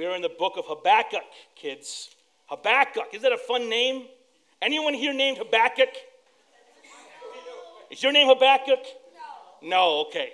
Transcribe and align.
We 0.00 0.06
are 0.06 0.16
in 0.16 0.22
the 0.22 0.30
book 0.30 0.54
of 0.56 0.64
Habakkuk, 0.66 1.20
kids. 1.54 2.08
Habakkuk. 2.46 3.12
Is 3.12 3.20
that 3.20 3.32
a 3.32 3.36
fun 3.36 3.68
name? 3.68 4.06
Anyone 4.62 4.94
here 4.94 5.12
named 5.12 5.36
Habakkuk? 5.36 5.90
Is 7.90 8.02
your 8.02 8.10
name 8.10 8.26
Habakkuk? 8.26 8.82
No. 9.62 9.68
No, 9.68 10.00
okay. 10.06 10.30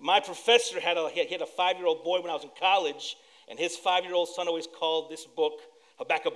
My 0.00 0.18
professor 0.18 0.80
had 0.80 0.96
a, 0.96 1.08
he 1.08 1.24
had 1.30 1.40
a 1.40 1.46
five 1.46 1.76
year 1.76 1.86
old 1.86 2.02
boy 2.02 2.20
when 2.20 2.30
I 2.30 2.34
was 2.34 2.42
in 2.42 2.50
college, 2.58 3.16
and 3.48 3.60
his 3.60 3.76
five 3.76 4.02
year 4.02 4.14
old 4.14 4.28
son 4.28 4.48
always 4.48 4.66
called 4.66 5.08
this 5.08 5.24
book 5.24 5.60
Habakkuk. 5.98 6.34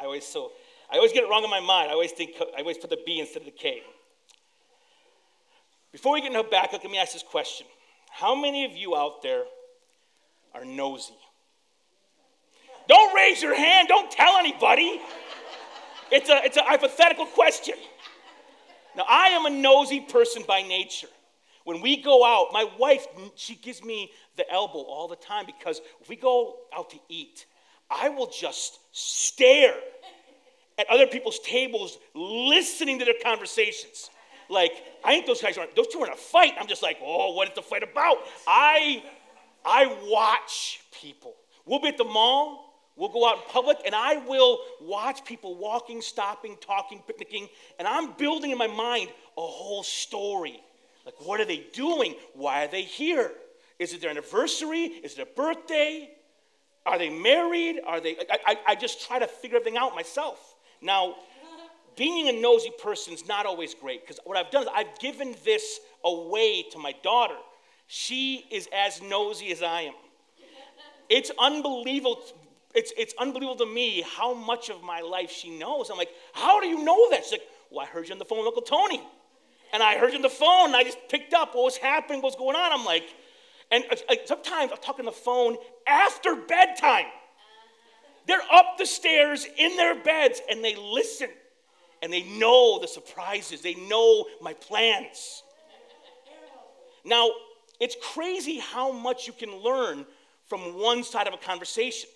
I 0.00 0.04
always, 0.04 0.24
so, 0.24 0.52
I 0.88 0.98
always 0.98 1.12
get 1.12 1.24
it 1.24 1.28
wrong 1.28 1.42
in 1.42 1.50
my 1.50 1.58
mind. 1.58 1.90
I 1.90 1.94
always 1.94 2.12
think, 2.12 2.36
I 2.56 2.60
always 2.60 2.78
put 2.78 2.90
the 2.90 2.98
B 3.04 3.18
instead 3.18 3.38
of 3.38 3.46
the 3.46 3.50
K. 3.50 3.82
Before 5.90 6.12
we 6.12 6.20
get 6.20 6.28
into 6.28 6.44
Habakkuk, 6.44 6.84
let 6.84 6.92
me 6.92 6.98
ask 6.98 7.12
this 7.12 7.24
question 7.24 7.66
How 8.12 8.36
many 8.36 8.64
of 8.64 8.70
you 8.76 8.94
out 8.94 9.20
there 9.20 9.42
are 10.54 10.64
nosy? 10.64 11.14
Don't 12.88 13.14
raise 13.14 13.42
your 13.42 13.54
hand, 13.54 13.88
don't 13.88 14.10
tell 14.10 14.36
anybody. 14.36 15.00
It's 16.10 16.28
a, 16.30 16.40
it's 16.44 16.56
a 16.56 16.62
hypothetical 16.62 17.26
question. 17.26 17.74
Now, 18.96 19.04
I 19.08 19.28
am 19.28 19.46
a 19.46 19.50
nosy 19.50 20.00
person 20.00 20.42
by 20.46 20.62
nature. 20.62 21.08
When 21.64 21.80
we 21.80 22.00
go 22.00 22.24
out, 22.24 22.52
my 22.52 22.68
wife, 22.78 23.06
she 23.34 23.56
gives 23.56 23.82
me 23.82 24.12
the 24.36 24.48
elbow 24.50 24.78
all 24.78 25.08
the 25.08 25.16
time 25.16 25.46
because 25.46 25.80
if 26.00 26.08
we 26.08 26.14
go 26.14 26.56
out 26.74 26.90
to 26.90 26.96
eat, 27.08 27.46
I 27.90 28.08
will 28.08 28.28
just 28.28 28.78
stare 28.92 29.74
at 30.78 30.88
other 30.88 31.06
people's 31.06 31.40
tables, 31.40 31.98
listening 32.14 32.98
to 33.00 33.04
their 33.04 33.14
conversations. 33.22 34.10
Like, 34.48 34.72
I 35.04 35.10
think 35.10 35.26
those 35.26 35.42
guys 35.42 35.58
aren't, 35.58 35.74
those 35.74 35.88
two 35.88 35.98
are 36.00 36.06
in 36.06 36.12
a 36.12 36.16
fight. 36.16 36.52
I'm 36.58 36.68
just 36.68 36.82
like, 36.82 36.98
oh, 37.02 37.32
what 37.32 37.48
is 37.48 37.54
the 37.54 37.62
fight 37.62 37.82
about? 37.82 38.18
I 38.46 39.02
I 39.64 39.86
watch 40.04 40.80
people. 41.02 41.34
We'll 41.64 41.80
be 41.80 41.88
at 41.88 41.98
the 41.98 42.04
mall, 42.04 42.65
We'll 42.96 43.10
go 43.10 43.28
out 43.28 43.36
in 43.36 43.42
public 43.50 43.78
and 43.84 43.94
I 43.94 44.16
will 44.26 44.58
watch 44.80 45.24
people 45.24 45.56
walking, 45.56 46.00
stopping, 46.00 46.56
talking, 46.60 47.02
picnicking, 47.06 47.48
and 47.78 47.86
I'm 47.86 48.12
building 48.12 48.50
in 48.50 48.58
my 48.58 48.66
mind 48.66 49.10
a 49.36 49.42
whole 49.42 49.82
story. 49.82 50.60
Like, 51.04 51.14
what 51.20 51.40
are 51.40 51.44
they 51.44 51.66
doing? 51.72 52.14
Why 52.34 52.64
are 52.64 52.68
they 52.68 52.82
here? 52.82 53.32
Is 53.78 53.92
it 53.92 54.00
their 54.00 54.10
anniversary? 54.10 54.84
Is 54.84 55.18
it 55.18 55.20
a 55.20 55.26
birthday? 55.26 56.10
Are 56.86 56.98
they 56.98 57.10
married? 57.10 57.80
Are 57.86 58.00
they? 58.00 58.16
I, 58.30 58.38
I, 58.46 58.56
I 58.68 58.74
just 58.74 59.06
try 59.06 59.18
to 59.18 59.26
figure 59.26 59.58
everything 59.58 59.76
out 59.76 59.94
myself. 59.94 60.54
Now, 60.80 61.16
being 61.96 62.28
a 62.28 62.32
nosy 62.40 62.70
person 62.82 63.12
is 63.12 63.26
not 63.26 63.46
always 63.46 63.74
great 63.74 64.02
because 64.02 64.20
what 64.24 64.36
I've 64.36 64.50
done 64.50 64.62
is 64.62 64.68
I've 64.74 64.98
given 64.98 65.34
this 65.44 65.80
away 66.04 66.64
to 66.72 66.78
my 66.78 66.94
daughter. 67.02 67.36
She 67.88 68.46
is 68.50 68.68
as 68.74 69.02
nosy 69.02 69.50
as 69.52 69.62
I 69.62 69.82
am. 69.82 69.94
It's 71.08 71.30
unbelievable 71.38 72.20
it's, 72.76 72.92
it's 72.98 73.14
unbelievable 73.18 73.56
to 73.56 73.66
me 73.66 74.02
how 74.02 74.34
much 74.34 74.68
of 74.68 74.82
my 74.82 75.00
life 75.00 75.30
she 75.30 75.58
knows. 75.58 75.88
I'm 75.88 75.96
like, 75.96 76.10
how 76.34 76.60
do 76.60 76.66
you 76.66 76.84
know 76.84 77.08
that? 77.10 77.24
She's 77.24 77.32
like, 77.32 77.48
well, 77.70 77.86
I 77.86 77.88
heard 77.88 78.06
you 78.06 78.12
on 78.12 78.18
the 78.18 78.26
phone 78.26 78.38
with 78.38 78.48
Uncle 78.48 78.62
Tony. 78.62 79.02
And 79.72 79.82
I 79.82 79.96
heard 79.96 80.10
you 80.10 80.16
on 80.16 80.22
the 80.22 80.28
phone, 80.28 80.66
and 80.66 80.76
I 80.76 80.84
just 80.84 80.98
picked 81.08 81.32
up 81.32 81.54
what 81.54 81.64
was 81.64 81.78
happening, 81.78 82.20
what 82.20 82.28
was 82.28 82.36
going 82.36 82.54
on. 82.54 82.72
I'm 82.72 82.84
like, 82.84 83.04
and 83.70 83.82
uh, 83.90 84.14
sometimes 84.26 84.70
I'll 84.70 84.78
talk 84.78 84.98
on 84.98 85.06
the 85.06 85.10
phone 85.10 85.56
after 85.86 86.36
bedtime. 86.36 87.06
They're 88.26 88.38
up 88.52 88.76
the 88.78 88.86
stairs 88.86 89.46
in 89.56 89.76
their 89.76 89.94
beds, 89.94 90.42
and 90.50 90.62
they 90.62 90.76
listen. 90.76 91.30
And 92.02 92.12
they 92.12 92.24
know 92.24 92.78
the 92.78 92.88
surprises, 92.88 93.62
they 93.62 93.74
know 93.74 94.26
my 94.42 94.52
plans. 94.52 95.42
Now, 97.06 97.30
it's 97.80 97.96
crazy 98.02 98.58
how 98.58 98.92
much 98.92 99.26
you 99.26 99.32
can 99.32 99.56
learn 99.56 100.04
from 100.46 100.78
one 100.78 101.02
side 101.02 101.26
of 101.26 101.32
a 101.32 101.38
conversation 101.38 102.10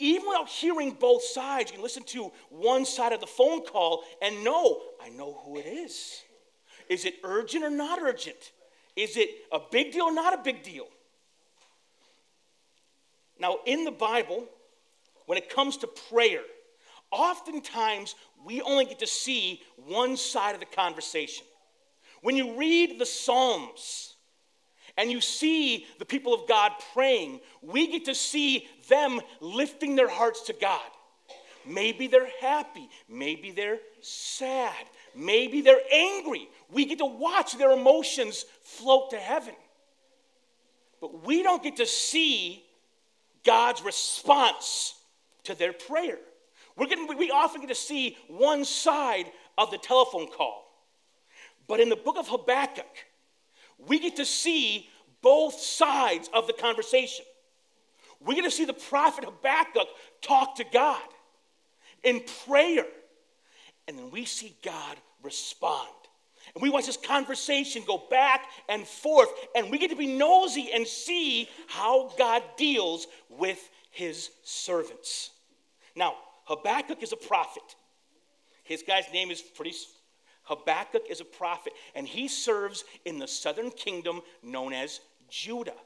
even 0.00 0.28
without 0.28 0.48
hearing 0.48 0.92
both 0.92 1.22
sides, 1.22 1.70
you 1.70 1.76
can 1.76 1.82
listen 1.82 2.02
to 2.04 2.32
one 2.48 2.84
side 2.84 3.12
of 3.12 3.20
the 3.20 3.26
phone 3.26 3.64
call 3.64 4.04
and 4.20 4.42
know, 4.42 4.80
I 5.02 5.10
know 5.10 5.40
who 5.44 5.58
it 5.58 5.66
is. 5.66 6.22
Is 6.88 7.04
it 7.04 7.16
urgent 7.22 7.62
or 7.62 7.70
not 7.70 8.00
urgent? 8.00 8.52
Is 8.96 9.16
it 9.16 9.30
a 9.52 9.60
big 9.70 9.92
deal 9.92 10.04
or 10.04 10.12
not 10.12 10.34
a 10.34 10.42
big 10.42 10.62
deal? 10.62 10.86
Now, 13.38 13.58
in 13.64 13.84
the 13.84 13.90
Bible, 13.90 14.46
when 15.26 15.38
it 15.38 15.48
comes 15.48 15.76
to 15.78 15.86
prayer, 15.86 16.42
oftentimes 17.10 18.14
we 18.44 18.60
only 18.62 18.86
get 18.86 18.98
to 18.98 19.06
see 19.06 19.62
one 19.76 20.16
side 20.16 20.54
of 20.54 20.60
the 20.60 20.66
conversation. 20.66 21.46
When 22.22 22.36
you 22.36 22.56
read 22.56 22.98
the 22.98 23.06
Psalms, 23.06 24.09
and 24.96 25.10
you 25.10 25.20
see 25.20 25.86
the 25.98 26.04
people 26.04 26.34
of 26.34 26.48
God 26.48 26.72
praying, 26.92 27.40
we 27.62 27.86
get 27.86 28.04
to 28.06 28.14
see 28.14 28.68
them 28.88 29.20
lifting 29.40 29.96
their 29.96 30.08
hearts 30.08 30.42
to 30.42 30.52
God. 30.52 30.80
Maybe 31.66 32.06
they're 32.06 32.30
happy, 32.40 32.88
maybe 33.08 33.50
they're 33.50 33.78
sad, 34.00 34.84
maybe 35.14 35.60
they're 35.60 35.80
angry. 35.92 36.48
We 36.70 36.86
get 36.86 36.98
to 36.98 37.06
watch 37.06 37.56
their 37.58 37.72
emotions 37.72 38.44
float 38.62 39.10
to 39.10 39.18
heaven. 39.18 39.54
But 41.00 41.24
we 41.26 41.42
don't 41.42 41.62
get 41.62 41.76
to 41.76 41.86
see 41.86 42.62
God's 43.44 43.82
response 43.82 44.94
to 45.44 45.54
their 45.54 45.72
prayer. 45.72 46.18
We're 46.76 46.86
getting, 46.86 47.06
we 47.16 47.30
often 47.30 47.60
get 47.60 47.68
to 47.68 47.74
see 47.74 48.16
one 48.28 48.64
side 48.64 49.30
of 49.58 49.70
the 49.70 49.78
telephone 49.78 50.28
call. 50.28 50.66
But 51.66 51.80
in 51.80 51.88
the 51.88 51.96
book 51.96 52.16
of 52.18 52.28
Habakkuk, 52.28 52.86
we 53.86 53.98
get 53.98 54.16
to 54.16 54.24
see 54.24 54.88
both 55.22 55.60
sides 55.60 56.28
of 56.32 56.46
the 56.46 56.52
conversation. 56.52 57.24
We 58.20 58.34
get 58.34 58.44
to 58.44 58.50
see 58.50 58.64
the 58.64 58.72
prophet 58.72 59.24
Habakkuk 59.24 59.88
talk 60.20 60.56
to 60.56 60.64
God 60.72 61.02
in 62.02 62.22
prayer. 62.44 62.86
And 63.88 63.98
then 63.98 64.10
we 64.10 64.24
see 64.24 64.54
God 64.62 64.96
respond. 65.22 65.88
And 66.54 66.62
we 66.62 66.70
watch 66.70 66.86
this 66.86 66.96
conversation 66.96 67.82
go 67.86 68.02
back 68.10 68.44
and 68.68 68.86
forth. 68.86 69.28
And 69.54 69.70
we 69.70 69.78
get 69.78 69.90
to 69.90 69.96
be 69.96 70.06
nosy 70.06 70.70
and 70.72 70.86
see 70.86 71.48
how 71.68 72.12
God 72.18 72.42
deals 72.56 73.06
with 73.28 73.70
his 73.90 74.30
servants. 74.42 75.30
Now, 75.96 76.14
Habakkuk 76.44 77.02
is 77.02 77.12
a 77.12 77.16
prophet. 77.16 77.62
His 78.64 78.82
guy's 78.82 79.10
name 79.12 79.30
is 79.30 79.40
pretty 79.40 79.74
Habakkuk 80.50 81.04
is 81.08 81.20
a 81.20 81.24
prophet, 81.24 81.72
and 81.94 82.06
he 82.06 82.26
serves 82.26 82.84
in 83.04 83.20
the 83.20 83.28
southern 83.28 83.70
kingdom 83.70 84.20
known 84.42 84.72
as 84.72 85.00
Judah. 85.30 85.76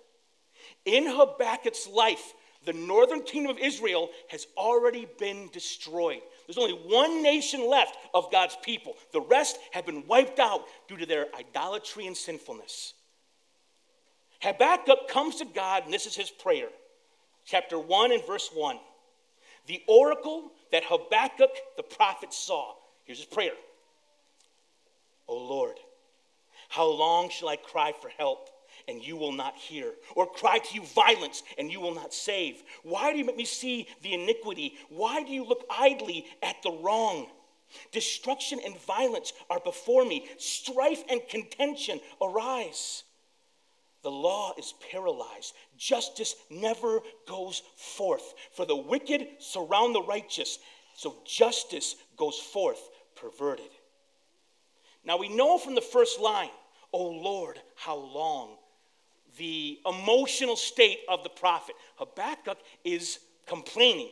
In 0.86 1.04
Habakkuk's 1.06 1.86
life, 1.86 2.32
the 2.64 2.72
northern 2.72 3.20
kingdom 3.22 3.50
of 3.50 3.58
Israel 3.58 4.08
has 4.28 4.46
already 4.56 5.06
been 5.18 5.50
destroyed. 5.52 6.22
There's 6.46 6.56
only 6.56 6.72
one 6.72 7.22
nation 7.22 7.68
left 7.68 7.94
of 8.14 8.32
God's 8.32 8.56
people. 8.62 8.96
The 9.12 9.20
rest 9.20 9.58
have 9.72 9.84
been 9.84 10.06
wiped 10.06 10.38
out 10.38 10.62
due 10.88 10.96
to 10.96 11.04
their 11.04 11.26
idolatry 11.38 12.06
and 12.06 12.16
sinfulness. 12.16 12.94
Habakkuk 14.40 15.08
comes 15.08 15.36
to 15.36 15.44
God, 15.44 15.84
and 15.84 15.92
this 15.92 16.06
is 16.06 16.16
his 16.16 16.30
prayer. 16.30 16.68
Chapter 17.44 17.78
1 17.78 18.12
and 18.12 18.26
verse 18.26 18.48
1. 18.54 18.78
The 19.66 19.82
oracle 19.86 20.52
that 20.72 20.84
Habakkuk 20.86 21.50
the 21.76 21.82
prophet 21.82 22.32
saw. 22.32 22.72
Here's 23.04 23.18
his 23.18 23.26
prayer 23.26 23.52
O 25.28 25.36
Lord, 25.36 25.78
how 26.68 26.86
long 26.86 27.30
shall 27.30 27.48
I 27.48 27.56
cry 27.56 27.92
for 28.00 28.08
help? 28.08 28.50
and 28.88 29.02
you 29.02 29.16
will 29.16 29.32
not 29.32 29.56
hear, 29.56 29.92
or 30.14 30.26
cry 30.26 30.58
to 30.58 30.74
you 30.74 30.82
violence, 30.82 31.42
and 31.58 31.70
you 31.70 31.80
will 31.80 31.94
not 31.94 32.12
save? 32.12 32.62
Why 32.82 33.12
do 33.12 33.18
you 33.18 33.24
make 33.24 33.36
me 33.36 33.44
see 33.44 33.88
the 34.02 34.12
iniquity? 34.14 34.74
Why 34.88 35.22
do 35.22 35.32
you 35.32 35.44
look 35.44 35.64
idly 35.70 36.26
at 36.42 36.62
the 36.62 36.72
wrong? 36.72 37.28
Destruction 37.92 38.60
and 38.64 38.78
violence 38.82 39.32
are 39.50 39.60
before 39.60 40.04
me, 40.04 40.26
strife 40.38 41.02
and 41.08 41.26
contention 41.28 42.00
arise. 42.20 43.04
The 44.02 44.10
law 44.10 44.52
is 44.58 44.74
paralyzed. 44.90 45.54
Justice 45.78 46.34
never 46.50 47.00
goes 47.26 47.62
forth. 47.76 48.34
For 48.52 48.66
the 48.66 48.76
wicked 48.76 49.26
surround 49.38 49.94
the 49.94 50.02
righteous, 50.02 50.58
so 50.94 51.16
justice 51.24 51.96
goes 52.16 52.38
forth 52.38 52.90
perverted. 53.16 53.70
Now 55.04 55.18
we 55.18 55.28
know 55.28 55.58
from 55.58 55.74
the 55.74 55.80
first 55.80 56.20
line, 56.20 56.50
O 56.92 57.02
Lord, 57.02 57.60
how 57.76 57.96
long? 57.96 58.56
The 59.36 59.80
emotional 59.86 60.56
state 60.56 61.00
of 61.08 61.22
the 61.24 61.28
prophet. 61.28 61.74
Habakkuk 61.96 62.58
is 62.84 63.18
complaining. 63.46 64.10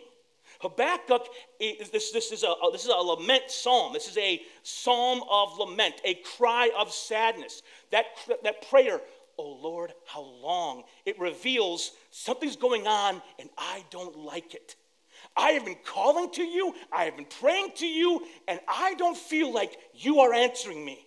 Habakkuk 0.60 1.28
is 1.58 1.90
this, 1.90 2.10
this, 2.12 2.30
is 2.30 2.42
a, 2.44 2.54
this 2.70 2.84
is 2.84 2.90
a 2.90 2.94
lament 2.94 3.44
psalm. 3.48 3.92
This 3.92 4.08
is 4.08 4.18
a 4.18 4.42
psalm 4.62 5.22
of 5.30 5.58
lament, 5.58 6.00
a 6.04 6.14
cry 6.36 6.70
of 6.78 6.92
sadness. 6.92 7.62
That, 7.90 8.06
that 8.44 8.68
prayer, 8.68 9.00
oh 9.38 9.58
Lord, 9.60 9.92
how 10.06 10.22
long? 10.22 10.84
It 11.06 11.18
reveals 11.18 11.92
something's 12.10 12.56
going 12.56 12.86
on 12.86 13.22
and 13.38 13.48
I 13.56 13.84
don't 13.90 14.18
like 14.18 14.54
it. 14.54 14.76
I 15.37 15.50
have 15.52 15.64
been 15.64 15.79
calling 15.84 16.31
to 16.32 16.43
you, 16.43 16.75
I 16.93 17.05
have 17.05 17.17
been 17.17 17.26
praying 17.40 17.73
to 17.76 17.87
you, 17.87 18.26
and 18.49 18.61
I 18.69 18.94
don't 18.94 19.17
feel 19.17 19.52
like 19.52 19.79
you 19.94 20.20
are 20.20 20.32
answering 20.32 20.84
me. 20.84 21.06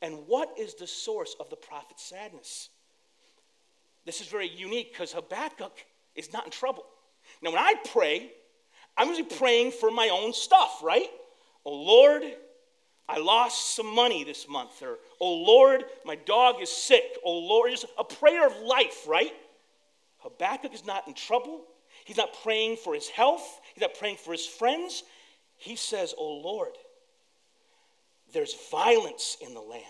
And 0.00 0.26
what 0.26 0.58
is 0.58 0.74
the 0.74 0.86
source 0.86 1.34
of 1.40 1.50
the 1.50 1.56
prophet's 1.56 2.04
sadness? 2.04 2.70
This 4.04 4.20
is 4.20 4.28
very 4.28 4.48
unique 4.48 4.92
because 4.92 5.12
Habakkuk 5.12 5.84
is 6.14 6.32
not 6.32 6.44
in 6.44 6.50
trouble. 6.50 6.84
Now, 7.42 7.50
when 7.50 7.58
I 7.58 7.74
pray, 7.92 8.32
I'm 8.96 9.08
usually 9.08 9.28
praying 9.28 9.72
for 9.72 9.90
my 9.90 10.08
own 10.08 10.32
stuff, 10.32 10.80
right? 10.82 11.08
Oh 11.64 11.74
Lord, 11.74 12.22
I 13.08 13.18
lost 13.18 13.76
some 13.76 13.94
money 13.94 14.24
this 14.24 14.48
month. 14.48 14.82
Or, 14.82 14.98
oh 15.20 15.34
Lord, 15.34 15.84
my 16.04 16.16
dog 16.16 16.62
is 16.62 16.70
sick. 16.70 17.04
Oh 17.24 17.38
Lord, 17.38 17.70
just 17.70 17.86
a 17.98 18.04
prayer 18.04 18.46
of 18.46 18.56
life, 18.60 19.06
right? 19.06 19.32
Habakkuk 20.18 20.74
is 20.74 20.86
not 20.86 21.06
in 21.06 21.14
trouble. 21.14 21.62
He's 22.08 22.16
not 22.16 22.40
praying 22.42 22.78
for 22.78 22.94
his 22.94 23.10
health. 23.10 23.60
He's 23.74 23.82
not 23.82 23.92
praying 23.92 24.16
for 24.16 24.32
his 24.32 24.46
friends. 24.46 25.02
He 25.58 25.76
says, 25.76 26.14
Oh 26.16 26.40
Lord, 26.42 26.72
there's 28.32 28.56
violence 28.70 29.36
in 29.42 29.52
the 29.52 29.60
land. 29.60 29.84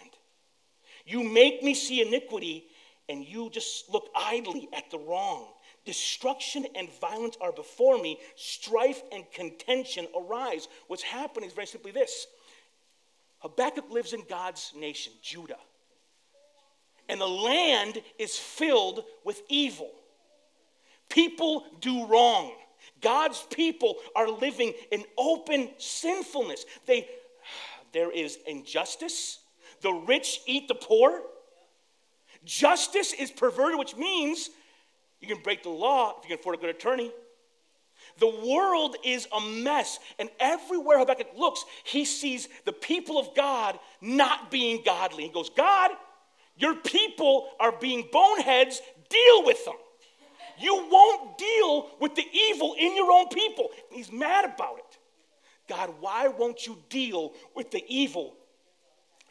You 1.07 1.23
make 1.23 1.63
me 1.63 1.75
see 1.75 2.03
iniquity, 2.03 2.65
and 3.09 3.25
you 3.25 3.51
just 3.51 3.89
look 3.89 4.09
idly 4.17 4.69
at 4.73 4.91
the 4.91 4.99
wrong. 4.99 5.47
Destruction 5.85 6.67
and 6.75 6.91
violence 7.01 7.37
are 7.41 7.53
before 7.53 8.03
me. 8.03 8.19
Strife 8.35 9.01
and 9.13 9.25
contention 9.31 10.09
arise. 10.19 10.67
What's 10.89 11.05
happening 11.05 11.49
is 11.49 11.55
very 11.55 11.69
simply 11.69 11.93
this 11.93 12.27
Habakkuk 13.39 13.93
lives 13.93 14.13
in 14.13 14.25
God's 14.29 14.73
nation, 14.77 15.13
Judah. 15.23 15.61
And 17.09 17.21
the 17.21 17.29
land 17.29 18.03
is 18.19 18.37
filled 18.37 19.05
with 19.25 19.41
evil. 19.49 19.93
People 21.19 21.65
do 21.81 22.07
wrong. 22.07 22.53
God's 23.01 23.45
people 23.51 23.97
are 24.15 24.31
living 24.31 24.73
in 24.93 25.03
open 25.17 25.71
sinfulness. 25.77 26.65
They, 26.87 27.09
there 27.93 28.13
is 28.13 28.39
injustice. 28.47 29.41
The 29.81 29.91
rich 29.91 30.41
eat 30.47 30.69
the 30.69 30.77
poor. 30.77 31.23
Justice 32.45 33.13
is 33.13 33.33
perverted, 33.33 33.81
which 33.81 33.97
means 33.97 34.49
you 35.21 35.27
can 35.27 35.43
break 35.43 35.65
the 35.65 35.71
law 35.71 36.15
if 36.19 36.23
you 36.23 36.37
can 36.37 36.39
afford 36.39 36.55
a 36.55 36.61
good 36.61 36.71
attorney. 36.71 37.11
The 38.21 38.33
world 38.47 38.95
is 39.05 39.27
a 39.37 39.41
mess, 39.41 39.99
and 40.21 40.29
everywhere 40.39 41.01
Habakkuk 41.01 41.37
looks, 41.37 41.65
he 41.83 42.05
sees 42.05 42.49
the 42.65 42.73
people 42.73 43.19
of 43.19 43.35
God 43.35 43.77
not 44.01 44.53
being 44.53 44.83
godly. 44.85 45.25
He 45.25 45.31
goes, 45.31 45.51
God, 45.51 45.91
your 46.57 46.77
people 46.77 47.49
are 47.59 47.73
being 47.73 48.09
boneheads, 48.13 48.81
deal 49.11 49.45
with 49.45 49.65
them. 49.65 49.75
You 50.61 50.87
won't 50.91 51.39
deal 51.39 51.91
with 52.01 52.15
the 52.15 52.27
evil 52.33 52.75
in 52.79 52.97
your 52.97 53.11
own 53.11 53.29
people. 53.29 53.69
He's 53.91 54.13
mad 54.13 54.45
about 54.45 54.79
it. 54.79 54.99
God, 55.69 55.95
why 56.01 56.29
won't 56.29 56.67
you 56.67 56.79
deal 56.89 57.33
with 57.55 57.71
the 57.71 57.85
evil 57.89 58.35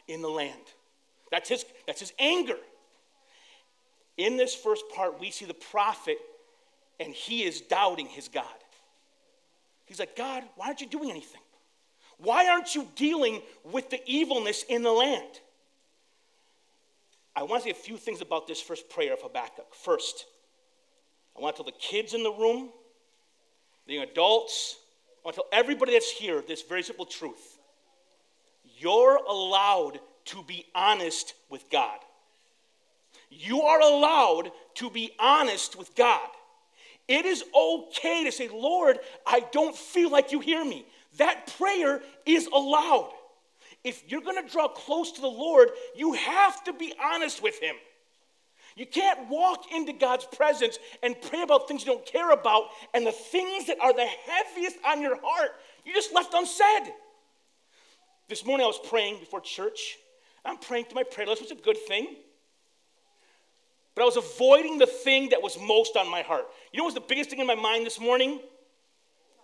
in 0.06 0.22
the 0.22 0.28
land? 0.28 0.54
That's 1.30 1.48
his, 1.48 1.64
that's 1.86 2.00
his 2.00 2.12
anger. 2.18 2.56
In 4.16 4.36
this 4.36 4.54
first 4.54 4.84
part, 4.94 5.20
we 5.20 5.30
see 5.30 5.44
the 5.44 5.54
prophet, 5.54 6.18
and 6.98 7.12
he 7.12 7.44
is 7.44 7.60
doubting 7.60 8.06
his 8.06 8.28
God. 8.28 8.44
He's 9.86 9.98
like, 9.98 10.16
God, 10.16 10.44
why 10.56 10.66
aren't 10.66 10.80
you 10.80 10.88
doing 10.88 11.10
anything? 11.10 11.40
Why 12.18 12.48
aren't 12.48 12.74
you 12.74 12.86
dealing 12.96 13.42
with 13.64 13.90
the 13.90 14.00
evilness 14.06 14.64
in 14.68 14.82
the 14.82 14.92
land? 14.92 15.40
I 17.34 17.44
want 17.44 17.62
to 17.62 17.68
say 17.68 17.70
a 17.70 17.74
few 17.74 17.96
things 17.96 18.20
about 18.20 18.48
this 18.48 18.60
first 18.60 18.90
prayer 18.90 19.12
of 19.12 19.22
Habakkuk. 19.22 19.72
First, 19.72 20.26
I 21.38 21.40
want 21.40 21.56
to 21.56 21.62
tell 21.62 21.70
the 21.70 21.78
kids 21.78 22.14
in 22.14 22.22
the 22.24 22.32
room, 22.32 22.70
the 23.86 23.98
adults, 23.98 24.76
I 25.08 25.20
want 25.24 25.36
to 25.36 25.42
tell 25.42 25.60
everybody 25.60 25.92
that's 25.92 26.10
here 26.10 26.42
this 26.46 26.62
very 26.62 26.82
simple 26.82 27.06
truth. 27.06 27.58
You're 28.78 29.16
allowed 29.16 30.00
to 30.26 30.42
be 30.42 30.66
honest 30.74 31.34
with 31.48 31.70
God. 31.70 31.98
You 33.30 33.62
are 33.62 33.80
allowed 33.80 34.50
to 34.76 34.90
be 34.90 35.12
honest 35.18 35.76
with 35.76 35.94
God. 35.94 36.28
It 37.06 37.24
is 37.24 37.44
okay 37.54 38.24
to 38.24 38.32
say, 38.32 38.48
Lord, 38.48 38.98
I 39.26 39.40
don't 39.52 39.76
feel 39.76 40.10
like 40.10 40.32
you 40.32 40.40
hear 40.40 40.64
me. 40.64 40.84
That 41.16 41.54
prayer 41.56 42.02
is 42.26 42.46
allowed. 42.46 43.12
If 43.84 44.02
you're 44.10 44.20
going 44.20 44.44
to 44.44 44.52
draw 44.52 44.68
close 44.68 45.12
to 45.12 45.20
the 45.20 45.28
Lord, 45.28 45.70
you 45.94 46.14
have 46.14 46.64
to 46.64 46.72
be 46.72 46.92
honest 47.02 47.42
with 47.42 47.58
Him. 47.60 47.76
You 48.78 48.86
can't 48.86 49.28
walk 49.28 49.72
into 49.72 49.92
God's 49.92 50.24
presence 50.24 50.78
and 51.02 51.20
pray 51.20 51.42
about 51.42 51.66
things 51.66 51.84
you 51.84 51.92
don't 51.92 52.06
care 52.06 52.30
about, 52.30 52.66
and 52.94 53.04
the 53.04 53.10
things 53.10 53.66
that 53.66 53.76
are 53.80 53.92
the 53.92 54.06
heaviest 54.06 54.76
on 54.86 55.02
your 55.02 55.18
heart, 55.20 55.50
you 55.84 55.92
just 55.92 56.14
left 56.14 56.32
unsaid. 56.32 56.94
This 58.28 58.46
morning 58.46 58.64
I 58.64 58.68
was 58.68 58.78
praying 58.88 59.18
before 59.18 59.40
church. 59.40 59.96
I'm 60.44 60.58
praying 60.58 60.84
to 60.90 60.94
my 60.94 61.02
prayer 61.02 61.26
list, 61.26 61.42
which 61.42 61.50
is 61.50 61.58
a 61.58 61.60
good 61.60 61.76
thing. 61.88 62.14
But 63.96 64.02
I 64.02 64.04
was 64.04 64.16
avoiding 64.16 64.78
the 64.78 64.86
thing 64.86 65.30
that 65.30 65.42
was 65.42 65.58
most 65.60 65.96
on 65.96 66.08
my 66.08 66.22
heart. 66.22 66.46
You 66.72 66.78
know 66.78 66.84
what 66.84 66.94
was 66.94 67.02
the 67.02 67.08
biggest 67.08 67.30
thing 67.30 67.40
in 67.40 67.48
my 67.48 67.56
mind 67.56 67.84
this 67.84 67.98
morning? 67.98 68.38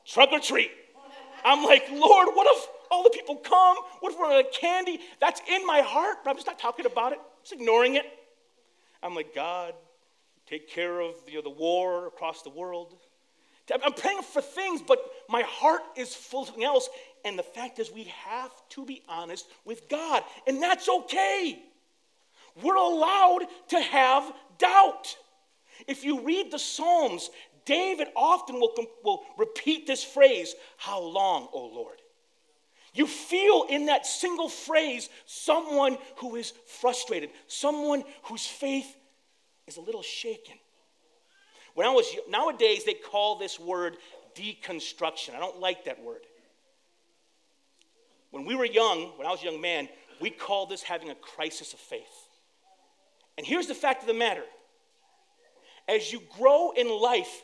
Trunk 0.06 0.30
or 0.30 0.38
treat. 0.38 0.70
I'm 1.44 1.64
like, 1.64 1.88
Lord, 1.90 2.28
what 2.34 2.46
if 2.56 2.68
all 2.88 3.02
the 3.02 3.10
people 3.10 3.34
come? 3.34 3.76
What 3.98 4.12
if 4.12 4.18
we're 4.18 4.26
out 4.26 4.46
of 4.46 4.52
candy? 4.52 5.00
That's 5.20 5.40
in 5.50 5.66
my 5.66 5.80
heart, 5.80 6.18
but 6.22 6.30
I'm 6.30 6.36
just 6.36 6.46
not 6.46 6.60
talking 6.60 6.86
about 6.86 7.12
it, 7.12 7.18
just 7.42 7.54
ignoring 7.54 7.96
it. 7.96 8.04
I'm 9.04 9.14
like, 9.14 9.34
God, 9.34 9.74
take 10.46 10.68
care 10.68 11.00
of 11.00 11.14
you 11.28 11.36
know, 11.36 11.42
the 11.42 11.50
war 11.50 12.06
across 12.06 12.42
the 12.42 12.50
world. 12.50 12.96
I'm 13.70 13.92
praying 13.92 14.22
for 14.22 14.42
things, 14.42 14.82
but 14.86 14.98
my 15.28 15.42
heart 15.42 15.82
is 15.96 16.14
full 16.14 16.42
of 16.42 16.48
something 16.48 16.64
else. 16.64 16.88
And 17.24 17.38
the 17.38 17.42
fact 17.42 17.78
is, 17.78 17.92
we 17.92 18.04
have 18.04 18.50
to 18.70 18.84
be 18.84 19.02
honest 19.08 19.46
with 19.64 19.88
God, 19.88 20.22
and 20.46 20.62
that's 20.62 20.88
okay. 20.88 21.62
We're 22.62 22.76
allowed 22.76 23.46
to 23.68 23.80
have 23.80 24.32
doubt. 24.58 25.16
If 25.88 26.04
you 26.04 26.20
read 26.20 26.50
the 26.50 26.58
Psalms, 26.58 27.30
David 27.64 28.08
often 28.14 28.60
will, 28.60 28.74
will 29.02 29.22
repeat 29.38 29.86
this 29.86 30.04
phrase, 30.04 30.54
How 30.76 31.00
long, 31.00 31.48
O 31.52 31.66
Lord? 31.66 32.00
You 32.94 33.08
feel 33.08 33.66
in 33.68 33.86
that 33.86 34.06
single 34.06 34.48
phrase 34.48 35.08
someone 35.26 35.98
who 36.18 36.36
is 36.36 36.52
frustrated, 36.66 37.30
someone 37.48 38.04
whose 38.24 38.46
faith 38.46 38.96
is 39.66 39.76
a 39.76 39.80
little 39.80 40.02
shaken. 40.02 40.54
When 41.74 41.88
I 41.88 41.90
was 41.90 42.06
nowadays 42.28 42.84
they 42.84 42.94
call 42.94 43.36
this 43.36 43.58
word 43.58 43.96
deconstruction. 44.36 45.34
I 45.34 45.40
don't 45.40 45.58
like 45.58 45.84
that 45.86 46.02
word. 46.02 46.22
When 48.30 48.44
we 48.44 48.54
were 48.54 48.64
young, 48.64 49.12
when 49.16 49.26
I 49.26 49.30
was 49.30 49.42
a 49.42 49.46
young 49.46 49.60
man, 49.60 49.88
we 50.20 50.30
called 50.30 50.70
this 50.70 50.82
having 50.82 51.10
a 51.10 51.14
crisis 51.16 51.72
of 51.72 51.80
faith. 51.80 52.28
And 53.36 53.44
here's 53.46 53.66
the 53.66 53.74
fact 53.74 54.02
of 54.02 54.06
the 54.06 54.14
matter. 54.14 54.44
As 55.88 56.12
you 56.12 56.22
grow 56.38 56.70
in 56.70 56.88
life, 56.88 57.42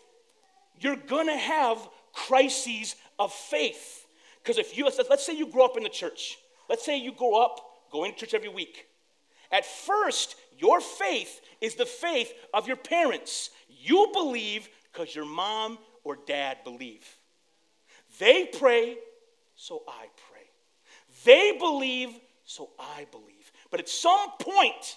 you're 0.78 0.96
gonna 0.96 1.36
have 1.36 1.88
crises 2.12 2.94
of 3.18 3.32
faith. 3.32 3.99
Because 4.42 4.58
if 4.58 4.76
you, 4.76 4.84
let's, 4.84 5.26
say 5.26 5.34
you 5.34 5.46
grow 5.46 5.64
up 5.64 5.76
in 5.76 5.82
the 5.82 5.88
church, 5.88 6.38
let's 6.68 6.84
say 6.84 6.96
you 6.96 7.12
grow 7.12 7.34
up 7.42 7.60
going 7.90 8.12
to 8.12 8.18
church 8.18 8.34
every 8.34 8.48
week. 8.48 8.86
At 9.52 9.66
first, 9.66 10.36
your 10.58 10.80
faith 10.80 11.40
is 11.60 11.74
the 11.74 11.86
faith 11.86 12.32
of 12.54 12.66
your 12.66 12.76
parents. 12.76 13.50
You 13.68 14.08
believe 14.12 14.68
because 14.92 15.14
your 15.14 15.26
mom 15.26 15.78
or 16.04 16.16
dad 16.26 16.58
believe. 16.64 17.04
They 18.18 18.46
pray, 18.46 18.96
so 19.56 19.82
I 19.88 20.06
pray. 20.30 20.40
They 21.24 21.56
believe, 21.58 22.10
so 22.44 22.70
I 22.78 23.06
believe. 23.10 23.52
But 23.70 23.80
at 23.80 23.88
some 23.88 24.30
point, 24.40 24.96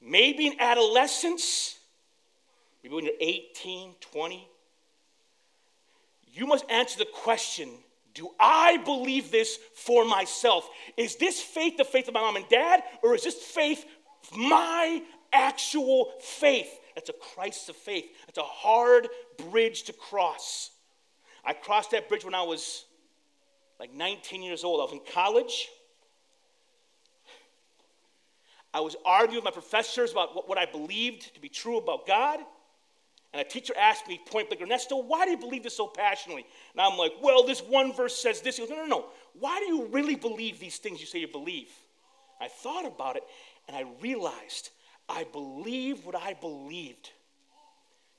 maybe 0.00 0.46
in 0.46 0.60
adolescence, 0.60 1.78
maybe 2.82 2.94
when 2.94 3.04
you're 3.04 3.14
18, 3.20 3.94
20, 4.00 4.48
you 6.32 6.46
must 6.46 6.64
answer 6.70 6.98
the 6.98 7.06
question 7.06 7.70
do 8.16 8.30
I 8.40 8.78
believe 8.78 9.30
this 9.30 9.58
for 9.74 10.04
myself? 10.04 10.68
Is 10.96 11.16
this 11.16 11.40
faith 11.40 11.76
the 11.76 11.84
faith 11.84 12.08
of 12.08 12.14
my 12.14 12.20
mom 12.20 12.36
and 12.36 12.48
dad, 12.48 12.82
or 13.02 13.14
is 13.14 13.22
this 13.22 13.34
faith 13.34 13.84
my 14.34 15.02
actual 15.32 16.12
faith? 16.20 16.80
That's 16.94 17.10
a 17.10 17.34
crisis 17.34 17.68
of 17.68 17.76
faith. 17.76 18.06
That's 18.26 18.38
a 18.38 18.42
hard 18.42 19.08
bridge 19.50 19.84
to 19.84 19.92
cross. 19.92 20.70
I 21.44 21.52
crossed 21.52 21.90
that 21.90 22.08
bridge 22.08 22.24
when 22.24 22.34
I 22.34 22.42
was 22.42 22.86
like 23.78 23.92
19 23.92 24.42
years 24.42 24.64
old. 24.64 24.80
I 24.80 24.84
was 24.84 24.92
in 24.94 25.12
college. 25.12 25.68
I 28.72 28.80
was 28.80 28.96
arguing 29.04 29.44
with 29.44 29.44
my 29.44 29.50
professors 29.50 30.12
about 30.12 30.34
what, 30.34 30.48
what 30.48 30.58
I 30.58 30.64
believed 30.64 31.34
to 31.34 31.40
be 31.40 31.50
true 31.50 31.76
about 31.76 32.06
God. 32.06 32.40
And 33.36 33.46
a 33.46 33.50
teacher 33.50 33.74
asked 33.78 34.08
me 34.08 34.18
point 34.24 34.48
blank, 34.48 34.62
Ernesto, 34.62 34.96
why 34.96 35.26
do 35.26 35.32
you 35.32 35.36
believe 35.36 35.62
this 35.62 35.76
so 35.76 35.86
passionately? 35.86 36.46
And 36.72 36.80
I'm 36.80 36.96
like, 36.96 37.12
well, 37.20 37.44
this 37.44 37.60
one 37.60 37.92
verse 37.92 38.16
says 38.16 38.40
this. 38.40 38.56
He 38.56 38.62
goes, 38.62 38.70
no, 38.70 38.76
no, 38.76 38.86
no. 38.86 39.04
Why 39.38 39.58
do 39.58 39.66
you 39.66 39.84
really 39.88 40.14
believe 40.14 40.58
these 40.58 40.78
things 40.78 41.00
you 41.00 41.06
say 41.06 41.18
you 41.18 41.28
believe? 41.28 41.68
I 42.40 42.48
thought 42.48 42.86
about 42.86 43.16
it 43.16 43.24
and 43.68 43.76
I 43.76 43.84
realized 44.00 44.70
I 45.06 45.24
believed 45.24 46.06
what 46.06 46.16
I 46.16 46.32
believed 46.32 47.10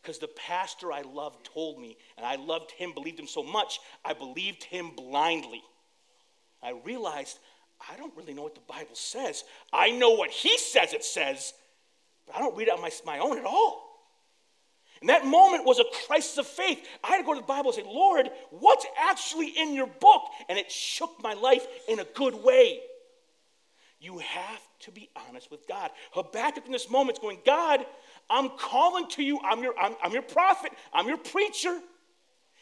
because 0.04 0.20
the 0.20 0.28
pastor 0.28 0.92
I 0.92 1.02
loved 1.02 1.48
told 1.52 1.80
me, 1.80 1.98
and 2.16 2.24
I 2.24 2.36
loved 2.36 2.70
him, 2.70 2.94
believed 2.94 3.20
him 3.20 3.26
so 3.26 3.42
much, 3.42 3.80
I 4.06 4.14
believed 4.14 4.66
him 4.66 4.92
blindly. 4.96 5.64
I 6.62 6.74
realized 6.86 7.40
I 7.92 7.98
don't 7.98 8.16
really 8.16 8.36
know 8.36 8.44
what 8.44 8.54
the 8.54 8.62
Bible 8.68 8.94
says. 8.94 9.44
I 9.74 9.90
know 9.90 10.12
what 10.12 10.30
he 10.30 10.60
says 10.60 10.94
it 10.94 11.04
says, 11.04 11.54
but 12.28 12.36
I 12.36 12.40
don't 12.40 12.56
read 12.56 12.68
it 12.68 12.76
on 12.76 12.82
my, 12.82 12.92
my 13.04 13.18
own 13.18 13.40
at 13.40 13.46
all. 13.46 13.87
And 15.02 15.10
that 15.10 15.26
moment 15.26 15.66
was 15.66 15.80
a 15.80 15.86
crisis 16.08 16.38
of 16.38 16.48
faith. 16.48 16.86
I 17.04 17.08
had 17.08 17.18
to 17.18 17.24
go 17.24 17.34
to 17.34 17.42
the 17.42 17.46
Bible 17.46 17.72
and 17.72 17.76
say, 17.76 17.92
Lord, 17.92 18.30
what's 18.50 18.86
actually 19.00 19.48
in 19.50 19.74
your 19.74 19.88
book? 19.88 20.24
And 20.50 20.58
it 20.58 20.72
shook 20.72 21.22
my 21.22 21.34
life 21.34 21.66
in 21.88 22.00
a 22.00 22.06
good 22.16 22.36
way. 22.36 22.80
You 24.00 24.20
have 24.20 24.62
to 24.82 24.92
be 24.92 25.10
honest 25.28 25.50
with 25.50 25.68
God. 25.68 25.92
Habakkuk 26.12 26.66
in 26.66 26.72
this 26.72 26.90
moment 26.90 27.18
is 27.18 27.22
going, 27.22 27.40
God, 27.46 27.86
I'm 28.30 28.50
calling 28.58 29.08
to 29.10 29.24
you. 29.24 29.40
I'm 29.44 29.64
your, 29.64 29.78
I'm, 29.80 29.96
I'm 30.04 30.12
your 30.12 30.22
prophet. 30.22 30.72
I'm 30.94 31.08
your 31.08 31.18
preacher. 31.18 31.80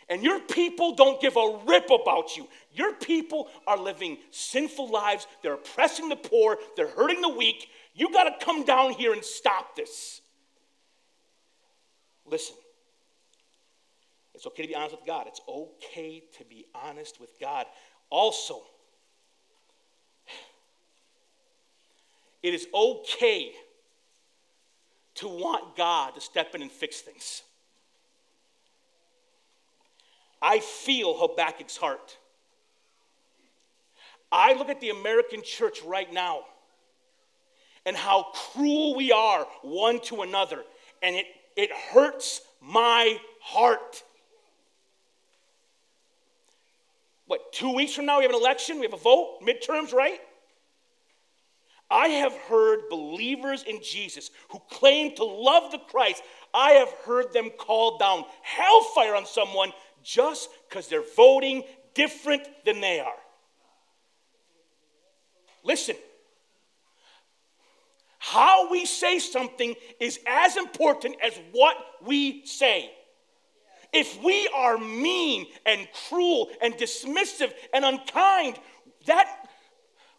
And 0.08 0.24
your 0.24 0.40
people 0.40 0.96
don't 0.96 1.20
give 1.20 1.36
a 1.36 1.60
rip 1.66 1.90
about 1.90 2.38
you. 2.38 2.48
Your 2.74 2.94
people 2.94 3.50
are 3.66 3.78
living 3.78 4.18
sinful 4.32 4.92
lives. 4.92 5.26
They're 5.42 5.56
oppressing 5.56 6.10
the 6.10 6.16
poor. 6.16 6.58
They're 6.78 6.88
hurting 6.88 7.22
the 7.22 7.30
weak. 7.30 7.70
You 7.94 8.12
got 8.12 8.26
to 8.26 8.46
come 8.46 8.66
down 8.66 8.92
here 8.92 9.14
and 9.14 9.24
stop 9.24 9.76
this. 9.76 10.22
Listen, 12.26 12.56
it's 14.34 14.46
okay 14.48 14.64
to 14.64 14.68
be 14.68 14.76
honest 14.76 14.96
with 14.96 15.06
God. 15.06 15.28
It's 15.28 15.42
okay 15.48 16.24
to 16.38 16.44
be 16.46 16.66
honest 16.74 17.20
with 17.20 17.40
God. 17.40 17.66
Also, 18.10 18.64
it 22.44 22.54
is 22.54 22.68
okay 22.74 23.52
to 25.16 25.28
want 25.28 25.76
God 25.78 26.16
to 26.16 26.22
step 26.22 26.54
in 26.54 26.62
and 26.62 26.72
fix 26.72 27.02
things. 27.02 27.44
I 30.42 30.60
feel 30.60 31.18
Habakkuk's 31.18 31.78
heart. 31.78 32.18
I 34.32 34.54
look 34.54 34.70
at 34.70 34.82
the 34.82 34.90
American 34.90 35.42
church 35.44 35.82
right 35.84 36.12
now 36.12 36.42
and 37.86 37.96
how 37.96 38.28
cruel 38.34 38.96
we 38.96 39.12
are 39.12 39.48
one 39.62 40.02
to 40.02 40.24
another, 40.24 40.64
and 41.02 41.16
it 41.16 41.26
it 41.56 41.72
hurts 41.72 42.42
my 42.62 43.20
heart. 43.42 44.04
What, 47.28 47.54
two 47.54 47.74
weeks 47.74 47.94
from 47.94 48.06
now, 48.06 48.20
we 48.20 48.24
have 48.24 48.34
an 48.34 48.40
election, 48.40 48.78
we 48.78 48.86
have 48.86 48.94
a 48.94 48.98
vote, 48.98 49.40
midterms, 49.42 49.94
right? 49.94 50.20
I 51.90 52.08
have 52.08 52.34
heard 52.34 52.90
believers 52.90 53.64
in 53.64 53.82
Jesus 53.82 54.32
who 54.50 54.60
claim 54.70 55.16
to 55.16 55.24
love 55.24 55.72
the 55.72 55.78
Christ, 55.78 56.24
I 56.54 56.72
have 56.72 56.90
heard 57.06 57.34
them 57.34 57.50
call 57.50 57.98
down 57.98 58.26
hellfire 58.42 59.16
on 59.16 59.26
someone 59.26 59.72
just 60.04 60.50
because 60.68 60.88
they're 60.88 61.04
voting 61.16 61.64
different 61.94 62.44
than 62.66 62.82
they 62.82 63.00
are. 63.00 63.14
Listen, 65.64 65.96
how 68.26 68.72
we 68.72 68.88
say 68.88 69.20
something 69.20 69.76
is 70.00 70.20
as 70.26 70.58
important 70.58 71.16
as 71.24 71.40
what 71.52 71.78
we 72.04 72.44
say. 72.44 72.92
If 73.94 74.22
we 74.24 74.50
are 74.54 74.80
mean 74.80 75.46
and 75.64 75.88
cruel 76.10 76.50
and 76.60 76.74
dismissive 76.74 77.54
and 77.72 77.86
unkind, 77.86 78.58
that 79.06 79.48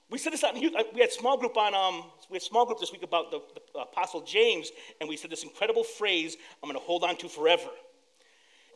we 0.09 0.19
said 0.19 0.33
this 0.33 0.45
on 0.45 0.57
youth. 0.57 0.73
We 0.95 1.01
had 1.01 1.11
small 1.11 1.37
group 1.37 1.57
on 1.57 1.75
um, 1.75 2.09
we 2.31 2.37
had 2.37 2.43
small 2.43 2.65
group 2.65 2.79
this 2.79 2.93
week 2.93 3.03
about 3.03 3.33
the, 3.33 3.41
the 3.75 3.81
Apostle 3.81 4.21
James, 4.21 4.71
and 5.01 5.09
we 5.09 5.17
said 5.17 5.31
this 5.31 5.43
incredible 5.43 5.83
phrase 5.83 6.37
I'm 6.63 6.71
going 6.71 6.79
to 6.79 6.87
hold 6.87 7.03
on 7.03 7.17
to 7.17 7.29
forever. 7.29 7.69